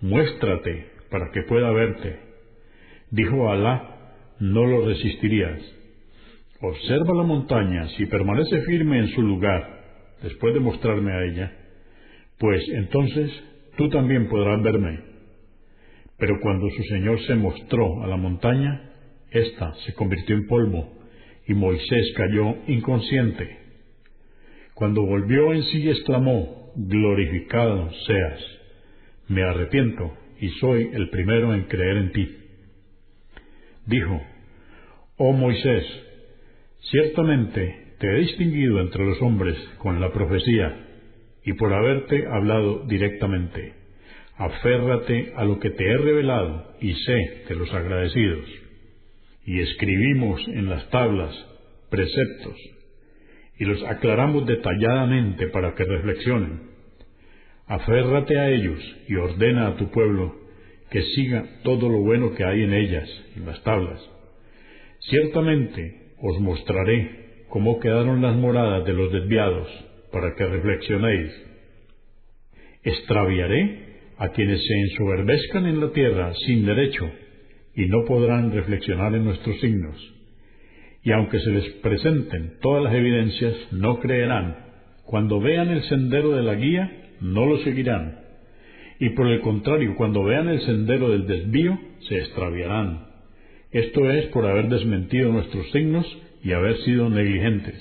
[0.00, 2.18] Muéstrate para que pueda verte.
[3.10, 5.60] Dijo Alá, no lo resistirías.
[6.60, 9.75] Observa la montaña, si permanece firme en su lugar,
[10.26, 11.52] después de mostrarme a ella,
[12.38, 13.30] pues entonces
[13.76, 15.00] tú también podrás verme.
[16.18, 18.90] Pero cuando su Señor se mostró a la montaña,
[19.30, 20.92] ésta se convirtió en polvo,
[21.46, 23.58] y Moisés cayó inconsciente.
[24.74, 28.40] Cuando volvió en sí exclamó, Glorificado seas,
[29.28, 32.36] me arrepiento y soy el primero en creer en ti.
[33.86, 34.20] Dijo,
[35.16, 35.84] Oh Moisés,
[36.90, 40.86] ciertamente te he distinguido entre los hombres con la profecía
[41.44, 43.74] y por haberte hablado directamente.
[44.36, 48.44] Aférrate a lo que te he revelado y sé de los agradecidos.
[49.44, 51.34] Y escribimos en las tablas
[51.88, 52.56] preceptos
[53.58, 56.62] y los aclaramos detalladamente para que reflexionen.
[57.66, 58.78] Aférrate a ellos
[59.08, 60.34] y ordena a tu pueblo
[60.90, 64.00] que siga todo lo bueno que hay en ellas, en las tablas.
[65.00, 69.68] Ciertamente os mostraré cómo quedaron las moradas de los desviados
[70.12, 71.32] para que reflexionéis.
[72.82, 73.86] Extraviaré
[74.18, 77.10] a quienes se ensoberbezcan en la tierra sin derecho
[77.74, 79.96] y no podrán reflexionar en nuestros signos.
[81.02, 84.56] Y aunque se les presenten todas las evidencias, no creerán.
[85.04, 86.90] Cuando vean el sendero de la guía,
[87.20, 88.20] no lo seguirán.
[88.98, 91.78] Y por el contrario, cuando vean el sendero del desvío,
[92.08, 93.06] se extraviarán.
[93.70, 96.06] Esto es por haber desmentido nuestros signos
[96.46, 97.74] y haber sido negligentes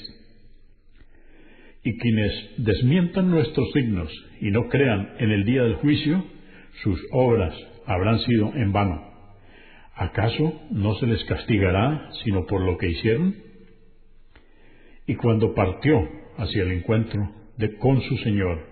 [1.83, 4.11] y quienes desmientan nuestros signos
[4.41, 6.25] y no crean en el día del juicio,
[6.81, 7.53] sus obras
[7.85, 9.03] habrán sido en vano.
[9.93, 13.35] ¿Acaso no se les castigará sino por lo que hicieron?
[15.05, 15.99] Y cuando partió
[16.37, 17.21] hacia el encuentro
[17.57, 18.65] de con su Señor,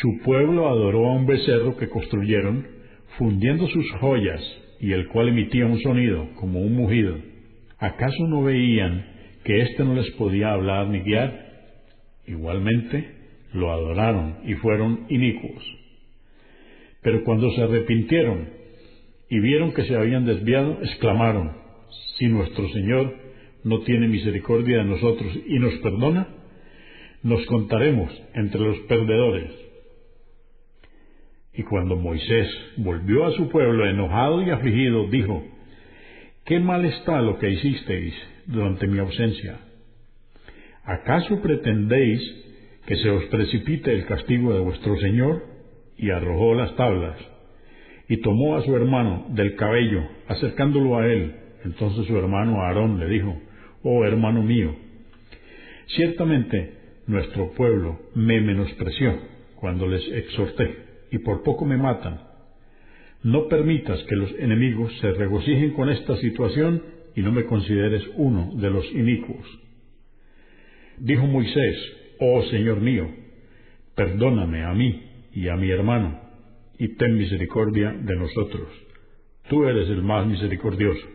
[0.00, 2.66] su pueblo adoró a un becerro que construyeron,
[3.18, 4.42] fundiendo sus joyas,
[4.80, 7.16] y el cual emitía un sonido como un mugido.
[7.78, 9.11] ¿Acaso no veían
[9.44, 11.52] que éste no les podía hablar ni guiar?
[12.26, 13.04] Igualmente
[13.52, 15.62] lo adoraron y fueron inicuos.
[17.02, 18.48] Pero cuando se arrepintieron
[19.28, 21.52] y vieron que se habían desviado, exclamaron,
[22.16, 23.14] si nuestro Señor
[23.64, 26.28] no tiene misericordia de nosotros y nos perdona,
[27.22, 29.50] nos contaremos entre los perdedores.
[31.54, 35.44] Y cuando Moisés volvió a su pueblo enojado y afligido, dijo,
[36.44, 38.14] ¿qué mal está lo que hicisteis
[38.46, 39.58] durante mi ausencia?
[40.84, 42.20] ¿acaso pretendéis
[42.86, 45.44] que se os precipite el castigo de vuestro Señor?
[45.96, 47.16] Y arrojó las tablas,
[48.08, 51.36] y tomó a su hermano del cabello, acercándolo a él.
[51.64, 53.40] Entonces su hermano Aarón le dijo,
[53.84, 54.74] Oh hermano mío,
[55.94, 56.74] ciertamente
[57.06, 59.16] nuestro pueblo me menospreció
[59.56, 60.76] cuando les exhorté,
[61.12, 62.31] y por poco me matan.
[63.22, 66.82] No permitas que los enemigos se regocijen con esta situación
[67.14, 69.46] y no me consideres uno de los inicuos.
[70.98, 71.76] Dijo Moisés,
[72.18, 73.08] Oh Señor mío,
[73.94, 75.02] perdóname a mí
[75.32, 76.20] y a mi hermano,
[76.78, 78.68] y ten misericordia de nosotros.
[79.48, 81.06] Tú eres el más misericordioso.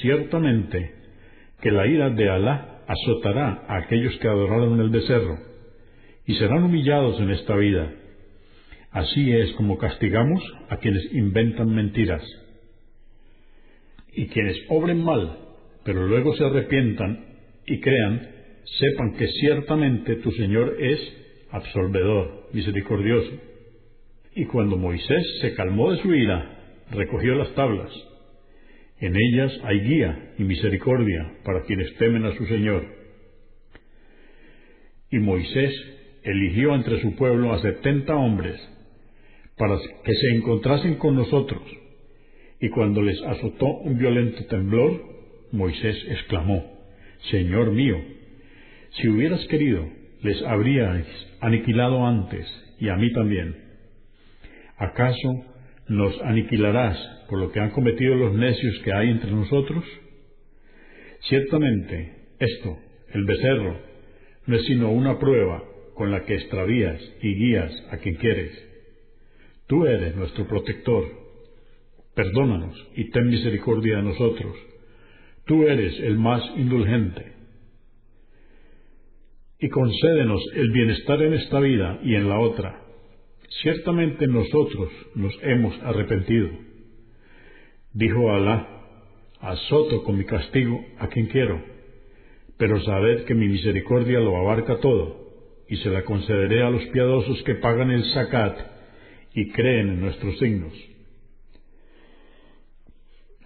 [0.00, 0.94] Ciertamente
[1.60, 5.38] que la ira de Alá azotará a aquellos que adoraron el becerro,
[6.26, 7.92] y serán humillados en esta vida.
[8.94, 12.22] Así es como castigamos a quienes inventan mentiras.
[14.12, 15.36] Y quienes obren mal,
[15.84, 17.24] pero luego se arrepientan
[17.66, 18.30] y crean,
[18.78, 21.00] sepan que ciertamente tu Señor es
[21.50, 23.32] absolvedor, misericordioso.
[24.36, 27.90] Y cuando Moisés se calmó de su ira, recogió las tablas.
[29.00, 32.86] En ellas hay guía y misericordia para quienes temen a su Señor.
[35.10, 35.74] Y Moisés
[36.22, 38.70] eligió entre su pueblo a setenta hombres
[39.56, 41.62] para que se encontrasen con nosotros.
[42.60, 45.00] Y cuando les azotó un violento temblor,
[45.52, 46.64] Moisés exclamó,
[47.30, 47.96] Señor mío,
[48.92, 49.86] si hubieras querido,
[50.22, 51.06] les habríais
[51.40, 52.46] aniquilado antes,
[52.80, 53.56] y a mí también.
[54.76, 55.44] ¿Acaso
[55.88, 56.98] nos aniquilarás
[57.28, 59.84] por lo que han cometido los necios que hay entre nosotros?
[61.28, 62.78] Ciertamente, esto,
[63.12, 63.78] el becerro,
[64.46, 65.62] no es sino una prueba
[65.94, 68.73] con la que extravías y guías a quien quieres.
[69.66, 71.04] Tú eres nuestro protector.
[72.14, 74.54] Perdónanos y ten misericordia de nosotros.
[75.46, 77.32] Tú eres el más indulgente.
[79.58, 82.82] Y concédenos el bienestar en esta vida y en la otra.
[83.62, 86.50] Ciertamente nosotros nos hemos arrepentido.
[87.92, 88.68] Dijo Alá,
[89.40, 91.62] azoto con mi castigo a quien quiero,
[92.58, 95.24] pero sabed que mi misericordia lo abarca todo,
[95.68, 98.73] y se la concederé a los piadosos que pagan el zakat
[99.34, 100.72] y creen en nuestros signos.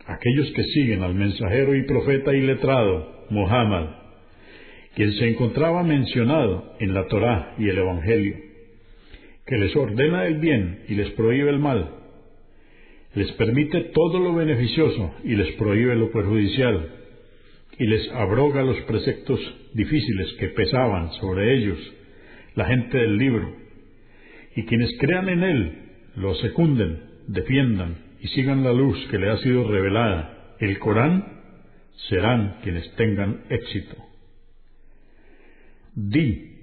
[0.07, 3.91] Aquellos que siguen al mensajero y profeta y letrado, Muhammad,
[4.95, 8.36] quien se encontraba mencionado en la Torá y el Evangelio,
[9.47, 11.95] que les ordena el bien y les prohíbe el mal,
[13.14, 16.95] les permite todo lo beneficioso y les prohíbe lo perjudicial,
[17.78, 19.41] y les abroga los preceptos
[19.72, 21.78] difíciles que pesaban sobre ellos
[22.55, 23.67] la gente del libro,
[24.59, 25.72] y quienes crean en él
[26.16, 26.98] lo secunden,
[27.28, 31.24] defiendan y sigan la luz que le ha sido revelada, el Corán,
[32.09, 33.94] serán quienes tengan éxito.
[35.94, 36.56] Di,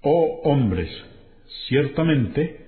[0.00, 0.90] oh hombres,
[1.68, 2.58] ciertamente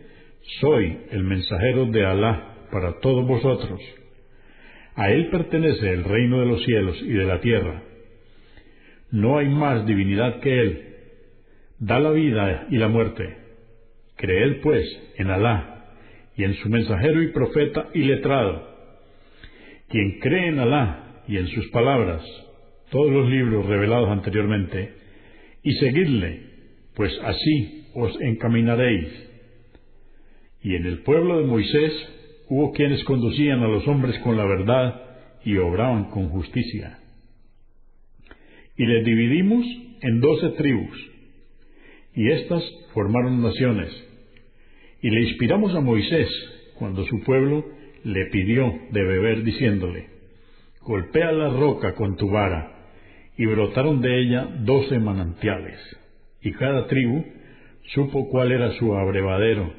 [0.61, 3.81] soy el mensajero de Alá para todos vosotros.
[4.95, 7.83] A él pertenece el reino de los cielos y de la tierra.
[9.11, 10.95] No hay más divinidad que él
[11.81, 13.44] da la vida y la muerte.
[14.25, 14.85] Creed pues
[15.19, 15.85] en Alá
[16.37, 18.75] y en su mensajero y profeta y letrado.
[19.89, 22.23] Quien cree en Alá y en sus palabras,
[22.91, 24.95] todos los libros revelados anteriormente,
[25.63, 26.41] y seguidle,
[26.95, 29.09] pues así os encaminaréis.
[30.63, 31.93] Y en el pueblo de Moisés
[32.49, 35.03] hubo quienes conducían a los hombres con la verdad
[35.45, 36.99] y obraban con justicia.
[38.77, 39.67] Y les dividimos
[40.01, 41.11] en doce tribus
[42.15, 42.63] y éstas
[42.95, 43.91] formaron naciones.
[45.05, 46.31] Y le inspiramos a Moisés
[46.79, 47.63] cuando su pueblo
[48.05, 50.07] le pidió de beber diciéndole,
[50.81, 52.73] golpea la roca con tu vara,
[53.37, 55.79] y brotaron de ella doce manantiales,
[56.41, 57.23] y cada tribu
[57.93, 59.75] supo cuál era su abrevadero,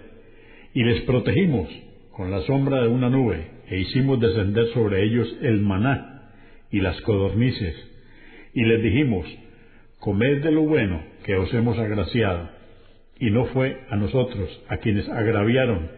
[0.76, 1.70] y les protegimos
[2.12, 6.34] con la sombra de una nube, e hicimos descender sobre ellos el maná
[6.70, 7.76] y las codornices,
[8.54, 9.26] y les dijimos,
[9.98, 12.48] comed de lo bueno que os hemos agraciado,
[13.20, 15.90] y no fue a nosotros a quienes agraviaron,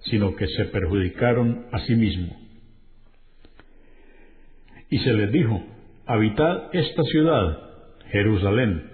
[0.00, 2.36] sino que se perjudicaron a sí mismos.
[4.90, 5.62] Y se les dijo,
[6.06, 7.58] habitad esta ciudad,
[8.10, 8.84] Jerusalén,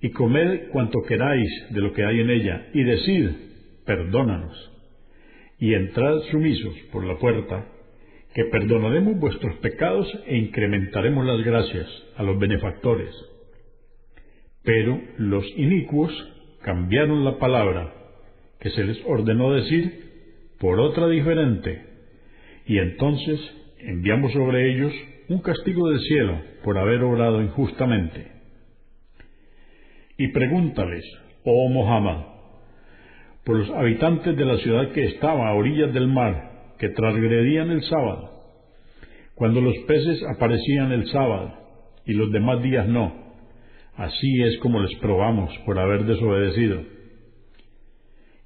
[0.00, 3.30] y comed cuanto queráis de lo que hay en ella, y decid,
[3.86, 4.70] perdónanos,
[5.58, 7.66] y entrad sumisos por la puerta,
[8.34, 13.14] que perdonaremos vuestros pecados e incrementaremos las gracias a los benefactores.
[14.64, 16.12] Pero los inicuos
[16.64, 17.92] cambiaron la palabra
[18.58, 21.82] que se les ordenó decir por otra diferente,
[22.66, 23.38] y entonces
[23.80, 24.92] enviamos sobre ellos
[25.28, 28.32] un castigo del cielo por haber obrado injustamente.
[30.16, 31.04] Y pregúntales,
[31.44, 32.24] oh Mohammed,
[33.44, 37.82] por los habitantes de la ciudad que estaba a orillas del mar, que transgredían el
[37.82, 38.30] sábado,
[39.34, 41.52] cuando los peces aparecían el sábado
[42.06, 43.23] y los demás días no,
[43.96, 46.82] Así es como les probamos por haber desobedecido.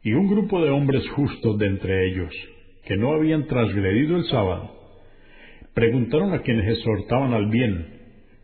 [0.02, 2.32] Y un grupo de hombres justos de entre ellos,
[2.84, 4.74] que no habían transgredido el sábado,
[5.74, 7.86] preguntaron a quienes exhortaban al bien,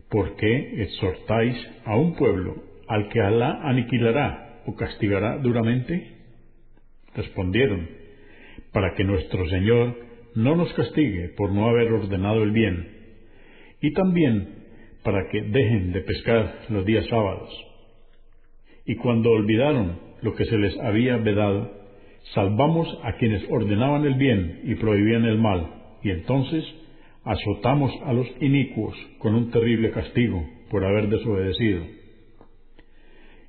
[0.09, 2.55] ¿por qué exhortáis a un pueblo
[2.87, 6.11] al que Alá aniquilará o castigará duramente?
[7.15, 7.87] Respondieron,
[8.71, 9.95] para que nuestro Señor
[10.35, 12.89] no nos castigue por no haber ordenado el bien,
[13.81, 14.54] y también
[15.05, 17.47] para que dejen de pescar los días sábados.
[18.87, 21.71] Y cuando olvidaron lo que se les había vedado,
[22.33, 25.69] salvamos a quienes ordenaban el bien y prohibían el mal,
[26.01, 26.65] y entonces
[27.23, 31.83] azotamos a los inicuos con un terrible castigo por haber desobedecido.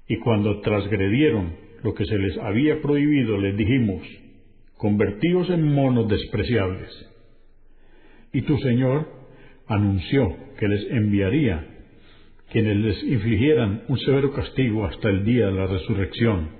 [0.08, 4.02] Y cuando transgredieron lo que se les había prohibido, les dijimos,
[4.76, 6.90] convertíos en monos despreciables.
[8.34, 9.08] Y tu Señor
[9.66, 11.66] anunció que les enviaría
[12.50, 16.50] quienes les infligieran un severo castigo hasta el día de la resurrección.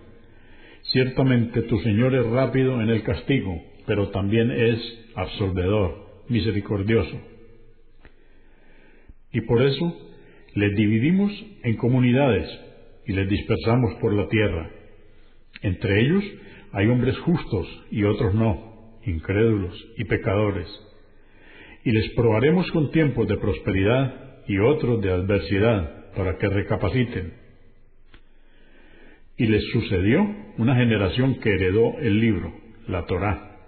[0.83, 4.79] Ciertamente tu Señor es rápido en el castigo, pero también es
[5.15, 7.21] absolvedor, misericordioso.
[9.33, 9.97] Y por eso
[10.55, 11.33] les dividimos
[11.63, 12.49] en comunidades
[13.07, 14.71] y les dispersamos por la tierra.
[15.63, 16.25] Entre ellos
[16.73, 20.67] hay hombres justos y otros no, incrédulos y pecadores.
[21.87, 27.35] Y les probaremos con tiempos de prosperidad y otros de adversidad para que recapaciten.
[29.37, 30.21] Y les sucedió
[30.59, 32.53] una generación que heredó el libro,
[32.89, 33.59] la Torá.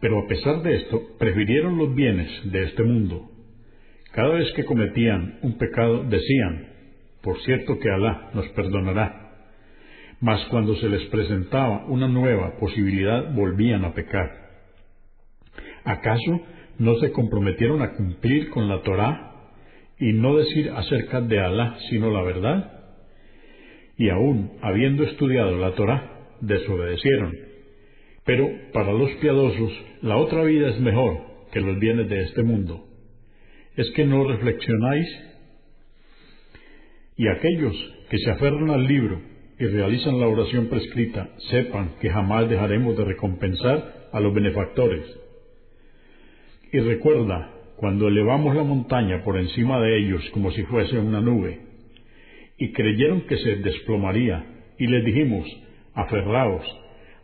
[0.00, 3.28] Pero a pesar de esto, prefirieron los bienes de este mundo.
[4.12, 6.68] Cada vez que cometían un pecado decían,
[7.20, 9.22] por cierto que Alá nos perdonará
[10.20, 14.30] mas cuando se les presentaba una nueva posibilidad volvían a pecar.
[15.82, 16.42] ¿Acaso
[16.82, 19.34] no se comprometieron a cumplir con la Torá
[20.00, 22.72] y no decir acerca de Alá sino la verdad?
[23.96, 26.10] Y aún habiendo estudiado la Torá,
[26.40, 27.36] desobedecieron.
[28.24, 29.72] Pero para los piadosos
[30.02, 31.18] la otra vida es mejor
[31.52, 32.84] que los bienes de este mundo.
[33.76, 35.06] ¿Es que no reflexionáis?
[37.16, 37.76] Y aquellos
[38.10, 39.20] que se aferran al libro
[39.56, 45.21] y realizan la oración prescrita sepan que jamás dejaremos de recompensar a los benefactores.
[46.72, 51.60] Y recuerda, cuando elevamos la montaña por encima de ellos como si fuese una nube,
[52.56, 54.46] y creyeron que se desplomaría,
[54.78, 55.46] y les dijimos,
[55.94, 56.64] aferraos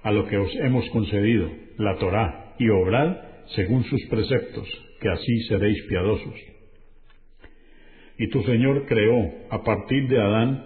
[0.03, 3.17] a lo que os hemos concedido, la Torá, y obrad
[3.55, 4.69] según sus preceptos,
[5.01, 6.35] que así seréis piadosos.
[8.19, 10.65] Y tu Señor creó, a partir de Adán,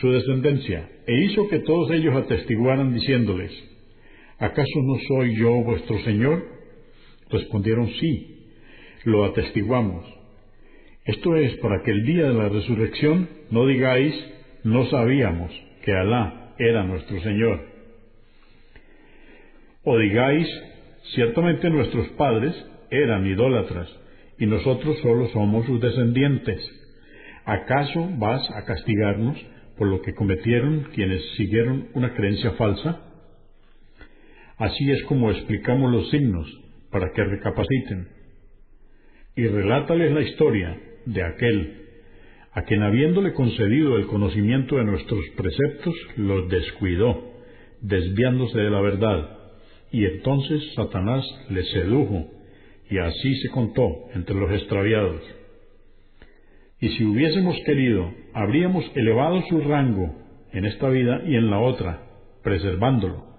[0.00, 3.52] su descendencia, e hizo que todos ellos atestiguaran diciéndoles,
[4.38, 6.53] ¿acaso no soy yo vuestro Señor?
[7.34, 8.46] Respondieron sí,
[9.02, 10.06] lo atestiguamos.
[11.04, 14.14] Esto es para que el día de la resurrección no digáis,
[14.62, 15.50] no sabíamos
[15.84, 17.60] que Alá era nuestro Señor.
[19.82, 20.48] O digáis,
[21.16, 22.54] ciertamente nuestros padres
[22.90, 23.88] eran idólatras
[24.38, 26.60] y nosotros solo somos sus descendientes.
[27.44, 29.36] ¿Acaso vas a castigarnos
[29.76, 33.00] por lo que cometieron quienes siguieron una creencia falsa?
[34.56, 36.63] Así es como explicamos los signos
[36.94, 38.06] para que recapaciten.
[39.34, 41.80] Y relátales la historia de aquel
[42.52, 47.32] a quien habiéndole concedido el conocimiento de nuestros preceptos, los descuidó,
[47.80, 49.38] desviándose de la verdad,
[49.90, 52.30] y entonces Satanás le sedujo,
[52.88, 55.20] y así se contó entre los extraviados.
[56.80, 60.14] Y si hubiésemos querido, habríamos elevado su rango
[60.52, 62.06] en esta vida y en la otra,
[62.44, 63.33] preservándolo.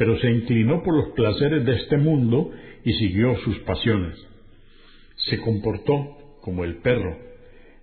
[0.00, 2.50] Pero se inclinó por los placeres de este mundo
[2.86, 4.16] y siguió sus pasiones.
[5.28, 7.18] Se comportó como el perro,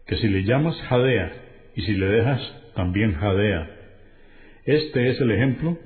[0.07, 1.31] que si le llamas jadea
[1.75, 2.41] y si le dejas,
[2.75, 3.69] también jadea.
[4.65, 5.77] Este es el ejemplo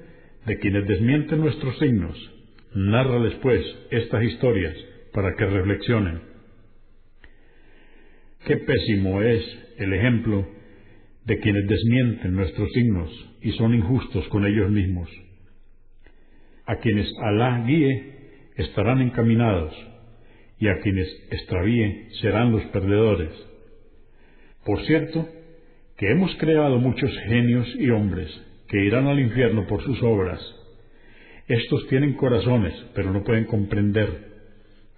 [0.45, 2.17] de quienes desmienten nuestros signos.
[2.75, 3.59] Narra después
[3.89, 4.77] estas historias
[5.11, 6.21] para que reflexionen.
[8.45, 9.43] Qué pésimo es
[9.79, 10.47] el ejemplo
[11.25, 13.11] de quienes desmienten nuestros signos
[13.41, 15.09] y son injustos con ellos mismos.
[16.71, 19.75] A quienes Alá guíe estarán encaminados
[20.57, 23.31] y a quienes extravíe serán los perdedores.
[24.63, 25.27] Por cierto,
[25.97, 28.29] que hemos creado muchos genios y hombres
[28.69, 30.39] que irán al infierno por sus obras.
[31.49, 34.29] Estos tienen corazones, pero no pueden comprender,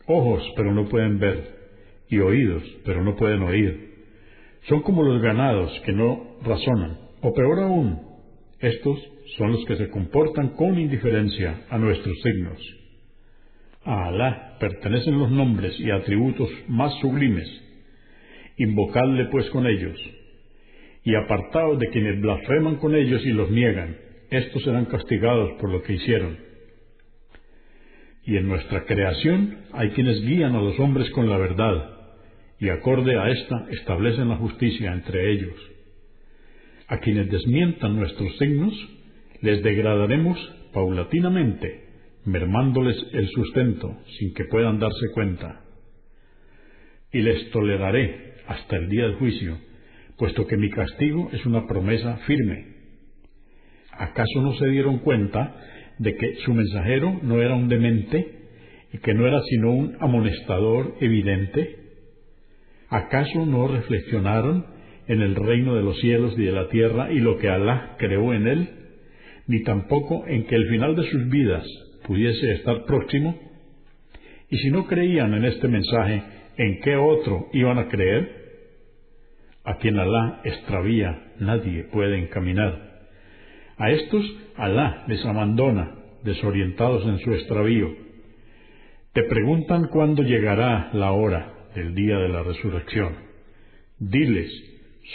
[0.06, 1.56] ojos, pero no pueden ver,
[2.08, 3.96] y oídos, pero no pueden oír.
[4.70, 8.12] Son como los ganados que no razonan, o peor aún,
[8.64, 8.97] estos
[9.38, 12.59] son los que se comportan con indiferencia a nuestros signos.
[13.84, 17.47] A Alá pertenecen los nombres y atributos más sublimes.
[18.57, 19.99] Invocadle pues con ellos,
[21.03, 23.97] y apartaos de quienes blasfeman con ellos y los niegan,
[24.30, 26.38] estos serán castigados por lo que hicieron.
[28.26, 31.97] Y en nuestra creación hay quienes guían a los hombres con la verdad,
[32.59, 35.73] y acorde a esta establecen la justicia entre ellos.
[36.94, 38.72] A quienes desmientan nuestros signos,
[39.41, 40.38] les degradaremos
[40.74, 41.88] paulatinamente,
[42.24, 45.64] mermándoles el sustento sin que puedan darse cuenta.
[47.12, 49.58] Y les toleraré hasta el día del juicio,
[50.20, 52.76] puesto que mi castigo es una promesa firme.
[53.94, 55.56] ¿Acaso no se dieron cuenta
[55.98, 58.50] de que su mensajero no era un demente
[58.94, 61.76] y que no era sino un amonestador evidente?
[62.89, 64.73] ¿Acaso no reflexionaron
[65.08, 68.34] en el reino de los cielos y de la tierra y lo que Alá creó
[68.34, 68.70] en él,
[69.47, 71.66] ni tampoco en que el final de sus vidas
[72.08, 73.38] pudiese estar próximo?
[74.49, 76.24] Y si no creían en este mensaje,
[76.58, 78.43] ¿en qué otro iban a creer?
[79.64, 83.08] A quien Alá extravía, nadie puede encaminar.
[83.78, 84.24] A estos
[84.56, 87.89] Alá les abandona, desorientados en su extravío.
[89.14, 93.16] Te preguntan cuándo llegará la hora del día de la resurrección.
[93.99, 94.51] Diles,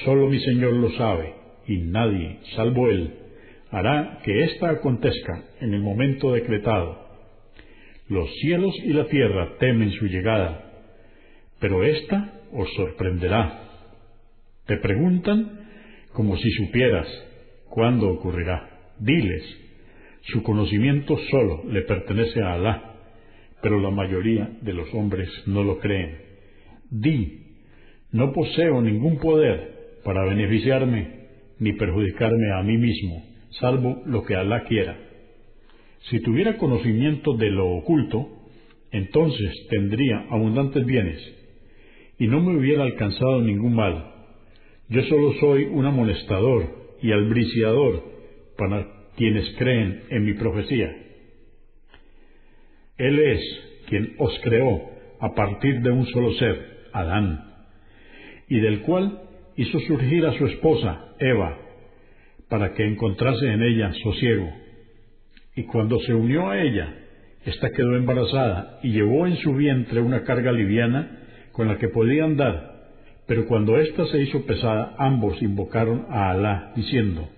[0.05, 1.35] solo mi Señor lo sabe,
[1.67, 3.15] y nadie, salvo Él,
[3.71, 7.07] hará que ésta acontezca en el momento decretado.
[8.09, 10.73] Los cielos y la tierra temen su llegada,
[11.61, 13.65] pero ésta os sorprenderá.
[14.67, 15.67] Te preguntan
[16.13, 17.07] como si supieras
[17.69, 18.69] cuándo ocurrirá.
[18.99, 19.45] Diles,
[20.23, 22.95] su conocimiento solo le pertenece a Alá,
[23.63, 26.19] pero la mayoría de los hombres no lo creen.
[26.91, 27.57] Di,
[28.13, 31.19] no poseo ningún poder para beneficiarme
[31.59, 33.25] ni perjudicarme a mí mismo,
[33.61, 34.97] salvo lo que Alá quiera.
[36.11, 38.29] Si tuviera conocimiento de lo oculto,
[38.93, 41.19] entonces tendría abundantes bienes,
[42.19, 44.15] y no me hubiera alcanzado ningún mal.
[44.89, 48.03] Yo solo soy un amonestador y albriciador
[48.57, 48.87] para
[49.17, 50.95] quienes creen en mi profecía.
[52.97, 53.41] Él es
[53.89, 54.91] quien os creó
[55.21, 57.45] a partir de un solo ser, Adán,
[58.49, 59.28] y del cual
[59.59, 61.59] hizo surgir a su esposa, Eva,
[62.49, 64.51] para que encontrase en ella sosiego.
[65.55, 66.95] Y cuando se unió a ella,
[67.45, 71.19] ésta quedó embarazada y llevó en su vientre una carga liviana
[71.53, 72.79] con la que podía andar
[73.29, 77.29] pero cuando ésta se hizo pesada, ambos invocaron a Alá, diciendo,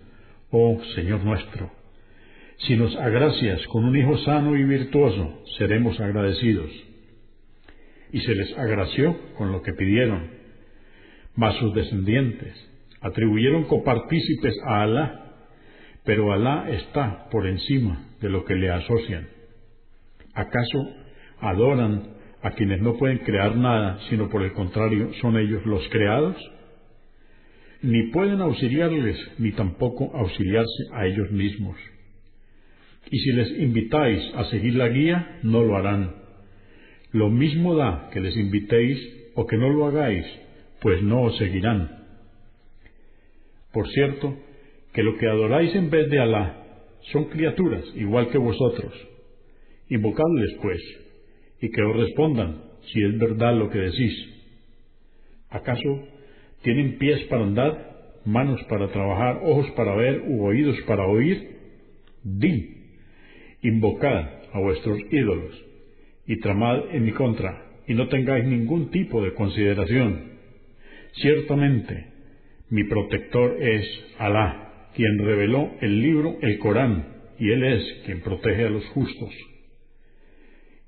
[0.53, 1.73] Oh Señor nuestro,
[2.59, 6.71] si nos agracias con un hijo sano y virtuoso, seremos agradecidos.
[8.13, 10.31] Y se les agració con lo que pidieron.
[11.37, 12.55] Mas sus descendientes
[13.01, 15.35] atribuyeron copartícipes a Alá,
[16.05, 19.29] pero Alá está por encima de lo que le asocian.
[20.35, 20.89] ¿Acaso
[21.41, 22.03] adoran
[22.43, 26.37] a quienes no pueden crear nada, sino por el contrario son ellos los creados?
[27.83, 31.77] Ni pueden auxiliarles, ni tampoco auxiliarse a ellos mismos.
[33.11, 36.15] Y si les invitáis a seguir la guía, no lo harán.
[37.13, 38.99] Lo mismo da que les invitéis
[39.35, 40.27] o que no lo hagáis,
[40.81, 42.01] pues no os seguirán.
[43.73, 44.37] Por cierto,
[44.93, 46.57] que lo que adoráis en vez de Alá
[47.13, 48.93] son criaturas igual que vosotros.
[49.89, 50.81] Invocadles, pues,
[51.61, 52.63] y que os respondan
[52.93, 54.15] si es verdad lo que decís.
[55.51, 56.09] ¿Acaso
[56.63, 57.91] tienen pies para andar,
[58.25, 61.59] manos para trabajar, ojos para ver u oídos para oír?
[62.23, 62.77] Di,
[63.63, 65.65] invocad a vuestros ídolos
[66.27, 70.30] y tramad en mi contra y no tengáis ningún tipo de consideración.
[71.15, 72.07] Ciertamente,
[72.71, 73.87] mi protector es
[74.19, 77.07] Alá, quien reveló el libro, el Corán,
[77.39, 79.33] y Él es quien protege a los justos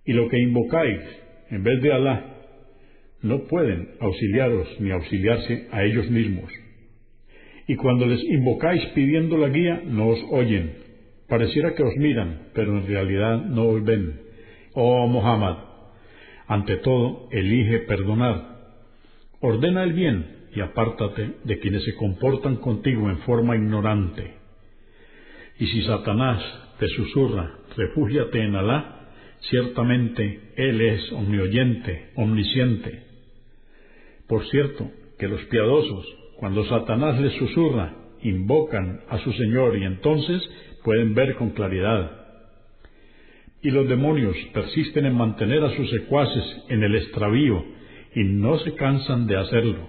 [0.04, 1.00] y lo que invocáis
[1.50, 2.24] en vez de Alá,
[3.22, 6.50] no pueden auxiliaros ni auxiliarse a ellos mismos.
[7.68, 10.72] Y cuando les invocáis pidiendo la guía, no os oyen.
[11.28, 14.20] Pareciera que os miran, pero en realidad no os ven.
[14.74, 15.56] Oh Muhammad,
[16.48, 18.51] ante todo, elige perdonar.
[19.42, 24.36] Ordena el bien y apártate de quienes se comportan contigo en forma ignorante.
[25.58, 26.42] Y si Satanás
[26.78, 29.02] te susurra, refúgiate en Alá,
[29.50, 33.02] Ciertamente Él es omnioyente, omnisciente.
[34.28, 34.88] Por cierto,
[35.18, 40.48] que los piadosos, cuando Satanás les susurra, invocan a su Señor y entonces
[40.84, 42.18] pueden ver con claridad.
[43.62, 47.64] Y los demonios persisten en mantener a sus secuaces en el extravío
[48.14, 49.88] y no se cansan de hacerlo.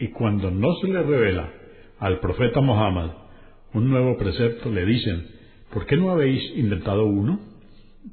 [0.00, 1.52] Y cuando no se le revela
[1.98, 3.10] al profeta Muhammad
[3.74, 5.26] un nuevo precepto, le dicen,
[5.72, 7.40] ¿por qué no habéis inventado uno?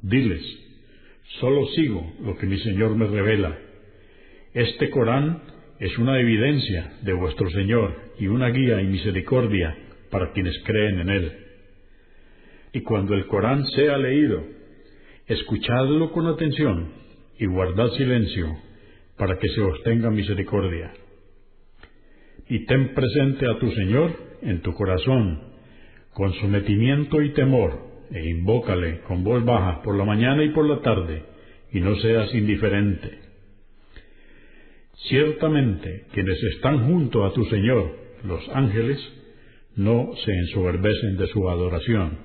[0.02, 0.42] Diles,
[1.40, 3.56] solo sigo lo que mi Señor me revela.
[4.52, 5.42] Este Corán
[5.78, 9.76] es una evidencia de vuestro Señor y una guía y misericordia
[10.10, 11.32] para quienes creen en Él.
[12.72, 14.56] Y cuando el Corán sea leído
[15.26, 16.88] Escuchadlo con atención
[17.38, 18.56] y guardad silencio
[19.16, 20.92] para que se os tenga misericordia.
[22.48, 24.12] Y ten presente a tu Señor
[24.42, 25.42] en tu corazón,
[26.12, 30.80] con sometimiento y temor, e invócale con voz baja por la mañana y por la
[30.80, 31.24] tarde,
[31.72, 33.18] y no seas indiferente.
[35.08, 38.98] Ciertamente, quienes están junto a tu Señor, los ángeles,
[39.76, 42.18] no se ensoberbecen de su adoración,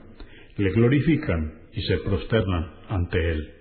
[0.58, 3.61] le glorifican y se prosternan ante él.